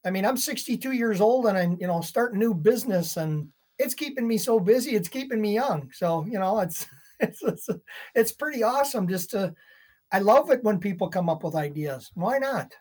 [0.07, 3.49] i mean i'm 62 years old and i'm you know starting new business and
[3.79, 6.87] it's keeping me so busy it's keeping me young so you know it's
[7.19, 7.69] it's it's,
[8.15, 9.53] it's pretty awesome just to
[10.11, 12.73] i love it when people come up with ideas why not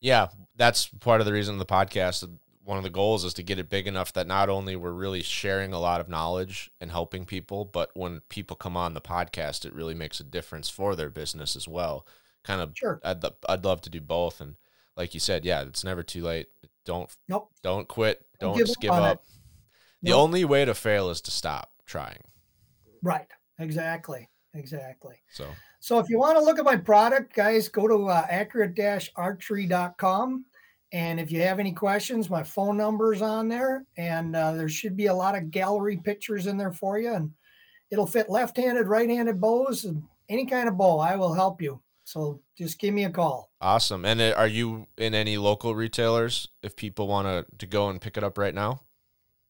[0.00, 2.28] Yeah, that's part of the reason the podcast.
[2.64, 5.22] One of the goals is to get it big enough that not only we're really
[5.22, 9.64] sharing a lot of knowledge and helping people, but when people come on the podcast,
[9.64, 12.06] it really makes a difference for their business as well.
[12.44, 13.00] Kind of, Sure.
[13.04, 14.56] I'd I'd love to do both, and
[14.96, 16.48] like you said, yeah, it's never too late.
[16.84, 18.24] Don't nope don't quit.
[18.40, 19.22] Don't Don't give just up give on up.
[20.02, 20.20] The Nope.
[20.20, 22.20] only way to fail is to stop trying.
[23.02, 23.26] right
[23.58, 25.46] exactly exactly So
[25.80, 30.44] So if you want to look at my product, guys, go to uh, accurate-archery.com.
[30.92, 34.68] And if you have any questions, my phone number is on there, and uh, there
[34.68, 37.12] should be a lot of gallery pictures in there for you.
[37.14, 37.32] And
[37.90, 40.98] it'll fit left-handed, right-handed bows, and any kind of bow.
[40.98, 41.80] I will help you.
[42.06, 43.50] So just give me a call.
[43.60, 44.04] awesome.
[44.04, 46.46] And uh, are you in any local retailers?
[46.62, 48.82] If people want to to go and pick it up right now,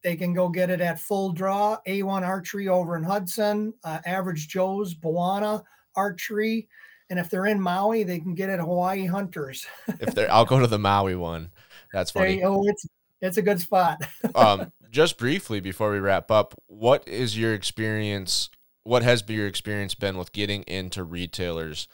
[0.02, 4.48] They can go get it at Full Draw, A1 Archery over in Hudson, uh, Average
[4.48, 5.62] Joe's, Boana
[5.96, 6.66] Archery.
[7.10, 9.66] And if they're in Maui, they can get it at Hawaii Hunters.
[10.00, 11.50] if they're, I'll go to the Maui one.
[11.92, 12.40] That's funny.
[12.40, 12.66] go.
[12.66, 12.86] It's,
[13.20, 14.02] it's a good spot.
[14.34, 18.48] um, just briefly before we wrap up, what is your experience?
[18.84, 21.86] What has been your experience been with getting into retailers?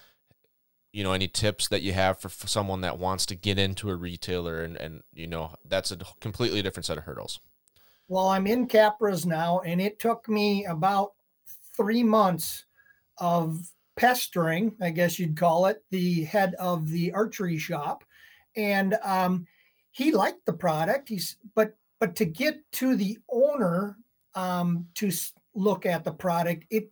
[0.93, 3.89] You know, any tips that you have for, for someone that wants to get into
[3.91, 7.41] a retailer, and and you know that's a completely different set of hurdles.
[8.09, 11.13] Well, I'm in Capras now, and it took me about
[11.77, 12.67] three months
[13.19, 18.05] of pestering, I guess you'd call it, the head of the archery shop,
[18.57, 19.47] and um,
[19.93, 21.09] he liked the product.
[21.09, 23.97] He's but but to get to the owner
[24.35, 25.11] um, to
[25.55, 26.91] look at the product, it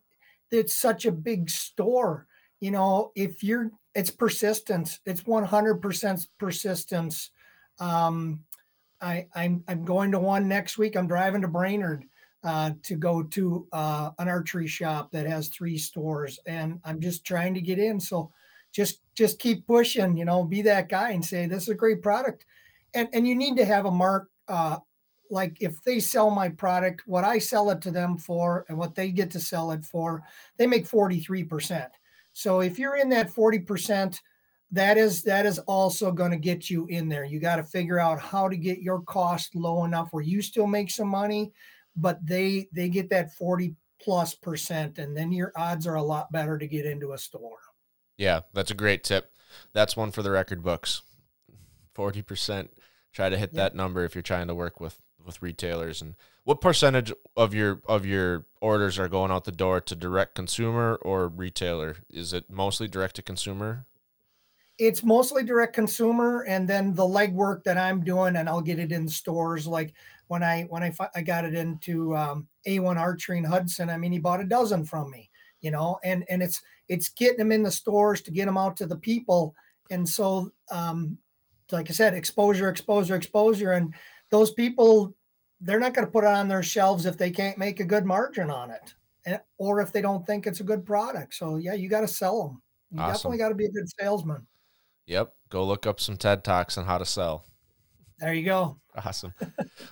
[0.51, 2.27] it's such a big store.
[2.59, 4.99] You know, if you're it's persistence.
[5.05, 7.31] It's 100% persistence.
[7.79, 8.41] Um,
[9.01, 10.95] I, I'm I'm going to one next week.
[10.95, 12.05] I'm driving to Brainerd.
[12.43, 17.23] uh, to go to uh, an archery shop that has three stores, and I'm just
[17.25, 17.99] trying to get in.
[17.99, 18.31] So
[18.71, 20.17] just just keep pushing.
[20.17, 22.45] You know, be that guy and say this is a great product,
[22.93, 24.29] and and you need to have a mark.
[24.47, 24.77] Uh,
[25.29, 28.95] like if they sell my product, what I sell it to them for, and what
[28.95, 30.23] they get to sell it for,
[30.57, 31.91] they make forty three percent.
[32.33, 34.19] So if you're in that forty percent
[34.73, 37.99] that is that is also going to get you in there you got to figure
[37.99, 41.51] out how to get your cost low enough where you still make some money
[41.97, 46.31] but they they get that 40 plus percent and then your odds are a lot
[46.31, 47.57] better to get into a store
[48.17, 49.33] Yeah, that's a great tip.
[49.73, 51.01] That's one for the record books.
[51.95, 52.69] 40%.
[53.13, 53.63] Try to hit Yeah.
[53.63, 57.81] that number if you're trying to work with with retailers and what percentage of your
[57.87, 61.97] of your orders are going out the door to direct consumer or retailer?
[62.09, 63.85] Is it mostly direct to consumer?
[64.81, 68.91] it's mostly direct consumer and then the legwork that i'm doing and i'll get it
[68.91, 69.93] in stores like
[70.27, 74.11] when i when i, I got it into um, a1 archery in hudson i mean
[74.11, 75.29] he bought a dozen from me
[75.61, 78.75] you know and and it's it's getting them in the stores to get them out
[78.77, 79.53] to the people
[79.91, 81.15] and so um
[81.71, 83.93] like i said exposure exposure exposure and
[84.31, 85.13] those people
[85.63, 88.05] they're not going to put it on their shelves if they can't make a good
[88.05, 91.73] margin on it and, or if they don't think it's a good product so yeah
[91.73, 92.61] you got to sell them
[92.91, 93.13] you Awesome.
[93.13, 94.45] definitely got to be a good salesman
[95.11, 95.33] Yep.
[95.49, 97.43] Go look up some TED Talks on how to sell.
[98.19, 98.77] There you go.
[99.05, 99.33] Awesome.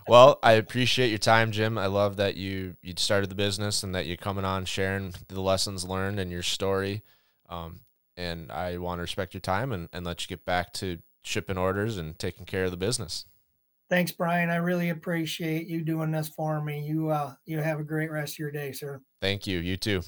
[0.08, 1.78] well, I appreciate your time, Jim.
[1.78, 5.42] I love that you you started the business and that you're coming on sharing the
[5.42, 7.04] lessons learned and your story.
[7.50, 7.82] Um,
[8.16, 11.58] and I want to respect your time and, and let you get back to shipping
[11.58, 13.26] orders and taking care of the business.
[13.90, 14.52] Thanks, Brian.
[14.52, 16.82] I really appreciate you doing this for me.
[16.82, 19.02] You uh you have a great rest of your day, sir.
[19.22, 19.60] Thank you.
[19.60, 20.02] You too.